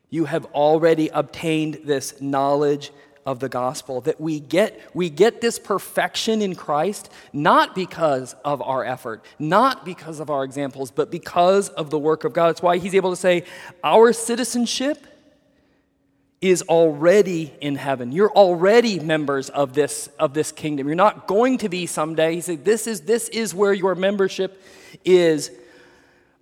You 0.09 0.25
have 0.25 0.45
already 0.45 1.09
obtained 1.09 1.81
this 1.83 2.19
knowledge 2.21 2.91
of 3.25 3.39
the 3.39 3.49
gospel 3.49 4.01
that 4.01 4.19
we 4.19 4.39
get 4.39 4.79
we 4.95 5.09
get 5.09 5.41
this 5.41 5.59
perfection 5.59 6.41
in 6.41 6.55
Christ 6.55 7.11
not 7.33 7.75
because 7.75 8.33
of 8.45 8.61
our 8.61 8.83
effort 8.83 9.23
not 9.37 9.85
because 9.85 10.19
of 10.19 10.29
our 10.29 10.43
examples 10.43 10.89
but 10.89 11.11
because 11.11 11.69
of 11.69 11.89
the 11.89 11.99
work 11.99 12.23
of 12.23 12.33
God 12.33 12.47
that's 12.47 12.61
why 12.61 12.77
he's 12.77 12.95
able 12.95 13.11
to 13.11 13.15
say 13.15 13.43
our 13.83 14.13
citizenship 14.13 15.05
is 16.41 16.61
already 16.63 17.53
in 17.59 17.75
heaven. 17.75 18.11
You're 18.11 18.31
already 18.31 18.99
members 18.99 19.49
of 19.49 19.73
this 19.73 20.07
of 20.17 20.33
this 20.33 20.51
kingdom. 20.51 20.87
You're 20.87 20.95
not 20.95 21.27
going 21.27 21.57
to 21.59 21.69
be 21.69 21.85
someday. 21.85 22.35
He 22.35 22.41
said 22.41 22.63
this 22.63 22.87
is 22.87 23.01
this 23.01 23.27
is 23.29 23.53
where 23.53 23.73
your 23.73 23.95
membership 23.95 24.61
is 25.03 25.51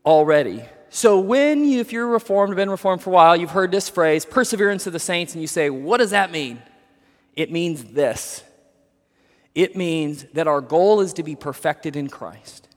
already. 0.05 0.63
So, 0.89 1.19
when 1.19 1.65
you, 1.65 1.79
if 1.79 1.91
you're 1.91 2.07
reformed, 2.07 2.55
been 2.55 2.69
reformed 2.69 3.01
for 3.01 3.10
a 3.10 3.13
while, 3.13 3.36
you've 3.36 3.51
heard 3.51 3.71
this 3.71 3.89
phrase, 3.89 4.25
perseverance 4.25 4.88
of 4.88 4.93
the 4.93 4.99
saints, 4.99 5.33
and 5.33 5.41
you 5.41 5.47
say, 5.47 5.69
what 5.69 5.97
does 5.97 6.12
that 6.12 6.31
mean? 6.31 6.62
It 7.36 7.51
means 7.51 7.83
this. 7.83 8.43
It 9.53 9.75
means 9.75 10.23
that 10.33 10.47
our 10.47 10.62
goal 10.62 11.01
is 11.01 11.13
to 11.13 11.23
be 11.23 11.36
perfected 11.36 11.95
in 11.95 12.07
Christ. 12.10 12.67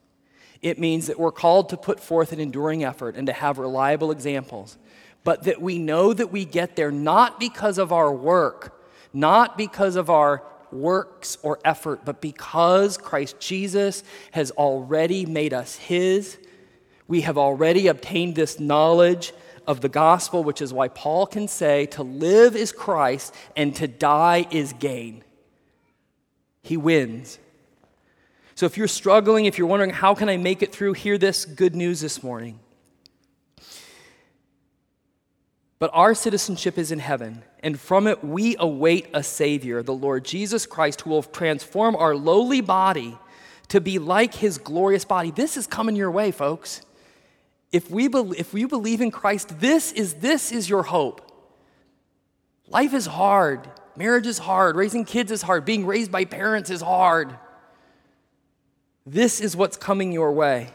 It 0.61 0.78
means 0.78 1.06
that 1.06 1.18
we're 1.18 1.33
called 1.33 1.70
to 1.70 1.76
put 1.76 2.00
forth 2.00 2.33
an 2.33 2.40
enduring 2.40 2.85
effort 2.85 3.16
and 3.16 3.26
to 3.26 3.33
have 3.33 3.59
reliable 3.59 4.11
examples, 4.11 4.76
but 5.24 5.44
that 5.44 5.61
we 5.61 5.78
know 5.78 6.12
that 6.12 6.33
we 6.33 6.44
get 6.44 6.76
there 6.76 6.90
not 6.90 7.38
because 7.38 7.78
of 7.78 7.92
our 7.92 8.12
work, 8.12 8.80
not 9.12 9.59
because 9.59 9.96
of 9.96 10.11
our 10.11 10.42
works 10.72 11.37
or 11.42 11.59
effort, 11.64 12.00
but 12.04 12.20
because 12.20 12.96
Christ 12.96 13.38
Jesus 13.40 14.02
has 14.30 14.50
already 14.52 15.26
made 15.26 15.52
us 15.52 15.76
His. 15.76 16.38
We 17.09 17.22
have 17.22 17.37
already 17.37 17.88
obtained 17.88 18.37
this 18.37 18.61
knowledge 18.61 19.33
of 19.66 19.80
the 19.80 19.88
gospel, 19.88 20.42
which 20.42 20.62
is 20.62 20.72
why 20.72 20.88
Paul 20.88 21.26
can 21.26 21.48
say, 21.48 21.87
to 21.87 22.02
live 22.02 22.56
is 22.56 22.72
Christ 22.72 23.35
and 23.56 23.74
to 23.76 23.88
die 23.88 24.46
is 24.50 24.72
gain. 24.74 25.24
He 26.62 26.76
wins. 26.76 27.38
So 28.54 28.66
if 28.66 28.76
you're 28.76 28.88
struggling, 28.88 29.46
if 29.46 29.59
you're 29.59 29.66
wondering, 29.66 29.90
how 29.90 30.14
can 30.14 30.28
I 30.28 30.37
make 30.37 30.62
it 30.62 30.72
through, 30.72 30.92
hear 30.94 31.18
this 31.18 31.44
good 31.44 31.74
news 31.74 32.00
this 32.00 32.22
morning. 32.22 32.61
But 35.81 35.90
our 35.95 36.14
citizenship 36.14 36.77
is 36.77 36.93
in 36.93 36.99
heaven, 36.99 37.43
and 37.62 37.81
from 37.81 38.07
it 38.07 38.23
we 38.23 38.55
await 38.59 39.09
a 39.14 39.23
Savior, 39.23 39.83
the 39.83 39.95
Lord 39.95 40.27
Jesus 40.27 40.66
Christ, 40.66 41.01
who 41.01 41.11
will 41.11 41.23
transform 41.23 41.97
our 41.97 42.14
lowly 42.14 42.61
body 42.61 43.16
to 43.69 43.81
be 43.81 43.99
like 43.99 44.35
his 44.35 44.59
glorious 44.59 45.07
body. 45.07 45.31
This 45.31 45.57
is 45.57 45.66
coming 45.66 45.97
your 45.97 46.11
way, 46.11 46.33
folks. 46.33 46.83
If, 47.73 47.90
we 47.90 48.09
be, 48.09 48.19
if 48.37 48.53
you 48.53 48.69
believe 48.69 49.01
in 49.01 49.11
Christ, 49.11 49.59
this 49.59 49.90
is, 49.93 50.14
this 50.14 50.53
is 50.53 50.69
your 50.69 50.83
hope. 50.83 51.27
Life 52.69 52.93
is 52.93 53.07
hard. 53.07 53.66
Marriage 53.97 54.27
is 54.27 54.38
hard. 54.38 54.77
Raising 54.77 55.07
kids 55.07 55.33
is 55.33 55.40
hard. 55.40 55.64
Being 55.64 55.87
raised 55.87 56.12
by 56.12 56.27
parents 56.27 56.69
is 56.69 56.83
hard. 56.83 57.35
This 59.07 59.40
is 59.40 59.57
what's 59.57 59.79
coming 59.79 60.12
your 60.12 60.33
way 60.33 60.69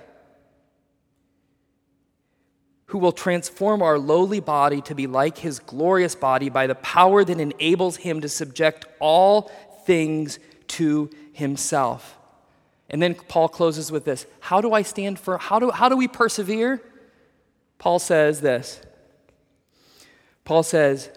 who 2.87 2.99
will 2.99 3.11
transform 3.11 3.81
our 3.81 3.97
lowly 3.97 4.39
body 4.39 4.81
to 4.81 4.95
be 4.95 5.07
like 5.07 5.37
his 5.37 5.59
glorious 5.59 6.15
body 6.15 6.49
by 6.49 6.67
the 6.67 6.75
power 6.75 7.23
that 7.23 7.39
enables 7.39 7.97
him 7.97 8.21
to 8.21 8.29
subject 8.29 8.85
all 8.99 9.51
things 9.85 10.39
to 10.67 11.09
himself. 11.33 12.17
And 12.89 13.01
then 13.01 13.15
Paul 13.15 13.49
closes 13.49 13.91
with 13.91 14.05
this 14.05 14.25
How 14.39 14.61
do 14.61 14.73
I 14.73 14.83
stand 14.83 15.19
for, 15.19 15.37
how 15.37 15.59
do, 15.59 15.71
how 15.71 15.89
do 15.89 15.97
we 15.97 16.07
persevere? 16.07 16.81
Paul 17.77 17.99
says 17.99 18.41
this. 18.41 18.81
Paul 20.43 20.63
says, 20.63 21.09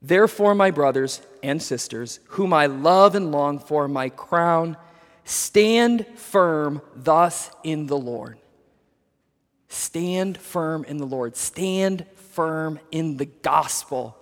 Therefore, 0.00 0.54
my 0.54 0.70
brothers 0.70 1.22
and 1.42 1.60
sisters, 1.60 2.20
whom 2.28 2.52
I 2.52 2.66
love 2.66 3.14
and 3.14 3.32
long 3.32 3.58
for, 3.58 3.88
my 3.88 4.10
crown, 4.10 4.76
stand 5.24 6.06
firm 6.14 6.82
thus 6.94 7.50
in 7.64 7.86
the 7.86 7.98
Lord. 7.98 8.38
Stand 9.68 10.38
firm 10.38 10.84
in 10.84 10.96
the 10.96 11.06
Lord. 11.06 11.36
Stand 11.36 12.06
firm 12.32 12.80
in 12.90 13.16
the 13.18 13.26
gospel. 13.26 14.16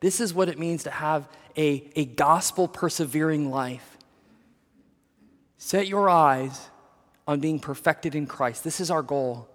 This 0.00 0.20
is 0.20 0.34
what 0.34 0.48
it 0.48 0.58
means 0.58 0.82
to 0.84 0.90
have 0.90 1.28
a, 1.56 1.90
a 1.96 2.04
gospel 2.04 2.68
persevering 2.68 3.50
life. 3.50 3.96
Set 5.56 5.86
your 5.86 6.10
eyes 6.10 6.68
on 7.26 7.40
being 7.40 7.58
perfected 7.58 8.14
in 8.14 8.26
Christ. 8.26 8.64
This 8.64 8.80
is 8.80 8.90
our 8.90 9.02
goal. 9.02 9.48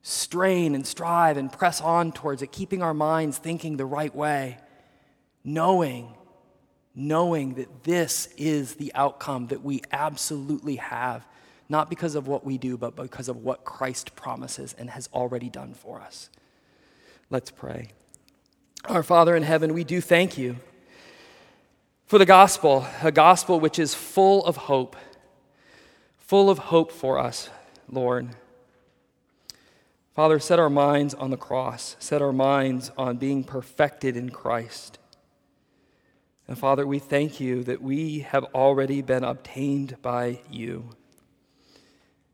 Strain 0.00 0.74
and 0.74 0.86
strive 0.86 1.36
and 1.36 1.52
press 1.52 1.80
on 1.80 2.12
towards 2.12 2.42
it, 2.42 2.52
keeping 2.52 2.82
our 2.82 2.94
minds 2.94 3.36
thinking 3.36 3.76
the 3.76 3.84
right 3.84 4.14
way, 4.14 4.58
knowing, 5.44 6.14
knowing 6.94 7.54
that 7.54 7.84
this 7.84 8.28
is 8.38 8.76
the 8.76 8.92
outcome 8.94 9.48
that 9.48 9.62
we 9.62 9.82
absolutely 9.92 10.76
have 10.76 11.24
not 11.72 11.90
because 11.90 12.14
of 12.14 12.28
what 12.28 12.44
we 12.44 12.58
do, 12.58 12.76
but 12.76 12.94
because 12.94 13.28
of 13.28 13.38
what 13.38 13.64
Christ 13.64 14.14
promises 14.14 14.74
and 14.78 14.90
has 14.90 15.08
already 15.12 15.48
done 15.48 15.72
for 15.72 16.00
us. 16.00 16.28
Let's 17.30 17.50
pray. 17.50 17.88
Our 18.84 19.02
Father 19.02 19.34
in 19.34 19.42
heaven, 19.42 19.72
we 19.72 19.82
do 19.82 20.02
thank 20.02 20.36
you 20.36 20.56
for 22.04 22.18
the 22.18 22.26
gospel, 22.26 22.86
a 23.02 23.10
gospel 23.10 23.58
which 23.58 23.78
is 23.78 23.94
full 23.94 24.44
of 24.44 24.56
hope, 24.56 24.96
full 26.18 26.50
of 26.50 26.58
hope 26.58 26.92
for 26.92 27.18
us, 27.18 27.48
Lord. 27.88 28.28
Father, 30.14 30.38
set 30.38 30.58
our 30.58 30.68
minds 30.68 31.14
on 31.14 31.30
the 31.30 31.38
cross, 31.38 31.96
set 31.98 32.20
our 32.20 32.34
minds 32.34 32.92
on 32.98 33.16
being 33.16 33.42
perfected 33.44 34.14
in 34.14 34.28
Christ. 34.28 34.98
And 36.46 36.58
Father, 36.58 36.86
we 36.86 36.98
thank 36.98 37.40
you 37.40 37.64
that 37.64 37.80
we 37.80 38.20
have 38.20 38.44
already 38.54 39.00
been 39.00 39.24
obtained 39.24 39.96
by 40.02 40.40
you. 40.50 40.90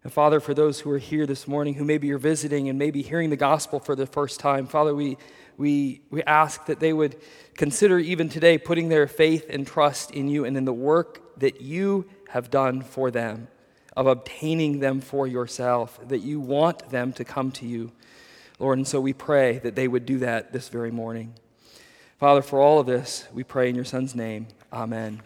And 0.05 0.13
Father, 0.13 0.41
for 0.41 0.55
those 0.55 0.81
who 0.81 0.91
are 0.91 0.99
here 0.99 1.27
this 1.27 1.49
morning 1.49 1.75
who 1.75 1.85
maybe 1.85 2.07
you're 2.07 2.19
visiting 2.19 2.69
and 2.69 2.79
maybe 2.79 3.03
hearing 3.03 3.31
the 3.31 3.37
gospel 3.37 3.81
for 3.81 3.97
the 3.97 4.07
first 4.07 4.39
time, 4.39 4.67
Father, 4.67 4.95
we, 4.95 5.19
we, 5.57 6.03
we 6.11 6.23
ask 6.23 6.67
that 6.67 6.81
they 6.81 6.93
would 6.93 7.17
consider 7.57 7.99
even 7.99 8.29
today 8.29 8.59
putting 8.59 8.89
their 8.89 9.09
faith 9.09 9.47
and 9.51 9.67
trust 9.67 10.13
in 10.13 10.29
you 10.29 10.45
and 10.45 10.57
in 10.57 10.65
the 10.65 10.73
work 10.73 11.39
that 11.39 11.61
you 11.61 12.09
have 12.29 12.51
done 12.51 12.83
for 12.83 13.11
them, 13.11 13.49
of 13.97 14.07
obtaining 14.07 14.79
them 14.79 15.01
for 15.01 15.27
yourself, 15.27 15.99
that 16.09 16.19
you 16.19 16.39
want 16.39 16.91
them 16.91 17.13
to 17.15 17.25
come 17.25 17.51
to 17.51 17.67
you, 17.67 17.91
Lord. 18.59 18.79
And 18.79 18.87
so 18.87 19.01
we 19.01 19.13
pray 19.13 19.59
that 19.59 19.75
they 19.75 19.89
would 19.89 20.07
do 20.07 20.19
that 20.19 20.53
this 20.53 20.69
very 20.69 20.93
morning. 20.93 21.35
Father, 22.19 22.43
for 22.43 22.61
all 22.61 22.79
of 22.79 22.87
this, 22.87 23.27
we 23.33 23.43
pray 23.43 23.69
in 23.69 23.75
your 23.75 23.85
Son's 23.85 24.15
name. 24.15 24.47
Amen. 24.73 25.23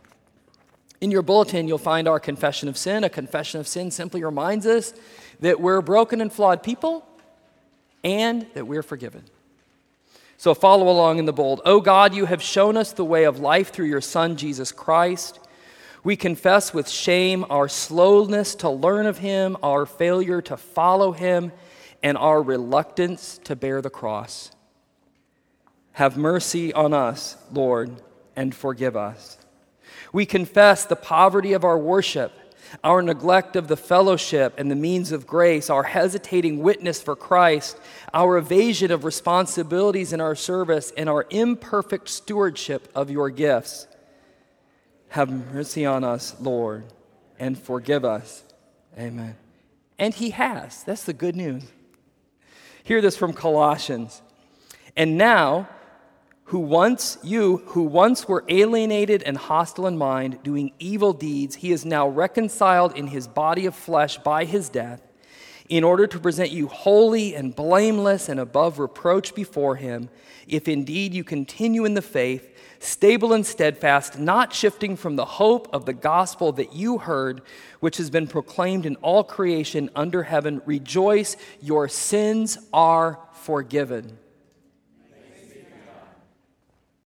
In 1.03 1.11
your 1.11 1.23
bulletin, 1.23 1.67
you'll 1.67 1.79
find 1.79 2.07
our 2.07 2.21
confession 2.21 2.69
of 2.69 2.79
sin. 2.79 3.03
A 3.03 3.09
confession 3.09 3.59
of 3.59 3.67
sin 3.67 3.91
simply 3.91 4.23
reminds 4.23 4.67
us 4.67 4.95
that 5.41 5.61
we're 5.61 5.81
broken 5.81 6.21
and 6.21 6.33
flawed 6.33 6.63
people 6.63 7.05
and 8.05 8.47
that 8.55 8.69
we're 8.69 8.85
forgiven. 8.85 9.25
So 10.37 10.55
follow 10.55 10.89
along 10.89 11.19
in 11.19 11.25
the 11.25 11.33
bold. 11.33 11.61
Oh 11.65 11.81
God, 11.81 12.15
you 12.15 12.27
have 12.27 12.41
shown 12.41 12.77
us 12.77 12.93
the 12.93 13.05
way 13.05 13.25
of 13.25 13.41
life 13.41 13.73
through 13.73 13.87
your 13.87 14.01
Son, 14.01 14.37
Jesus 14.37 14.71
Christ. 14.71 15.41
We 16.05 16.15
confess 16.15 16.73
with 16.73 16.89
shame 16.89 17.45
our 17.51 17.69
slowness 17.69 18.55
to 18.57 18.71
learn 18.71 19.07
of 19.07 19.19
him, 19.19 19.57
our 19.61 19.87
failure 19.87 20.41
to 20.43 20.57
follow 20.57 21.11
him, 21.11 21.51
and 22.05 22.17
our 22.17 22.41
reluctance 22.41 23.39
to 23.43 23.57
bear 23.57 23.83
the 23.83 23.91
cross. 23.91 24.53
Have 25.95 26.17
mercy 26.17 26.73
on 26.73 26.95
us, 26.95 27.37
Lord, 27.51 28.01
and 28.37 28.55
forgive 28.55 28.97
us. 28.97 29.39
We 30.13 30.27
confess 30.27 30.85
the 30.85 30.97
poverty 30.97 31.53
of 31.53 31.65
our 31.65 31.79
worship, 31.79 32.33
our 32.83 33.03
neglect 33.03 33.57
of 33.57 33.69
the 33.69 33.77
fellowship 33.77 34.55
and 34.57 34.71
the 34.71 34.77
means 34.77 35.13
of 35.13 35.27
grace, 35.27 35.69
our 35.69 35.83
hesitating 35.83 36.63
witness 36.63 37.03
for 37.03 37.15
Christ, 37.15 37.79
our 38.15 38.37
evasion 38.37 38.91
of 38.91 39.05
responsibilities 39.05 40.13
in 40.13 40.21
our 40.21 40.35
service, 40.35 40.93
and 40.97 41.09
our 41.09 41.27
imperfect 41.31 42.09
stewardship 42.09 42.89
of 42.95 43.11
your 43.11 43.31
gifts. 43.31 43.87
Have 45.09 45.31
mercy 45.53 45.85
on 45.85 46.05
us, 46.05 46.35
Lord, 46.41 46.85
and 47.39 47.59
forgive 47.59 48.05
us. 48.05 48.43
Amen. 48.99 49.37
And 49.99 50.15
He 50.15 50.31
has. 50.31 50.83
That's 50.85 51.05
the 51.05 51.13
good 51.13 51.37
news. 51.37 51.65
Hear 52.85 53.01
this 53.01 53.17
from 53.17 53.33
Colossians. 53.33 54.23
And 54.97 55.17
now, 55.17 55.69
who 56.53 56.59
once 56.59 57.17
you 57.23 57.63
who 57.69 57.83
once 57.83 58.29
were 58.29 58.45
alienated 58.51 59.23
and 59.23 59.39
hostile 59.39 59.87
in 59.87 59.97
mind 59.97 60.39
doing 60.43 60.71
evil 60.79 61.15
deeds 61.15 61.55
he 61.55 61.73
is 61.73 61.83
now 61.87 62.07
reconciled 62.07 62.95
in 62.95 63.07
his 63.07 63.27
body 63.27 63.65
of 63.65 63.75
flesh 63.75 64.19
by 64.19 64.45
his 64.45 64.69
death 64.69 65.01
in 65.71 65.83
order 65.83 66.07
to 66.07 66.19
present 66.19 66.51
you 66.51 66.69
holy 66.69 67.35
and 67.35 67.57
blameless 67.57 68.29
and 68.29 68.39
above 68.39 68.79
reproach 68.79 69.35
before 69.35 69.77
him. 69.77 70.11
If 70.47 70.69
indeed 70.69 71.15
you 71.15 71.25
continue 71.25 71.87
in 71.87 71.95
the 71.95 72.03
faith 72.03 72.55
stable 72.81 73.33
and 73.33 73.47
steadfast 73.47 74.19
not 74.19 74.53
shifting 74.53 74.95
from 74.95 75.17
the 75.17 75.25
hope 75.25 75.73
of 75.73 75.87
the 75.87 75.95
gospel 75.95 76.53
that 76.53 76.75
you 76.75 76.99
heard 76.99 77.41
which 77.81 77.97
has 77.97 78.11
been 78.11 78.27
proclaimed 78.27 78.85
in 78.85 78.97
all 78.97 79.25
creation 79.25 79.89
under 79.97 80.25
heaven 80.25 80.61
rejoice 80.67 81.39
your 81.63 81.89
sins 81.89 82.59
are 82.75 83.19
forgiven 83.33 84.19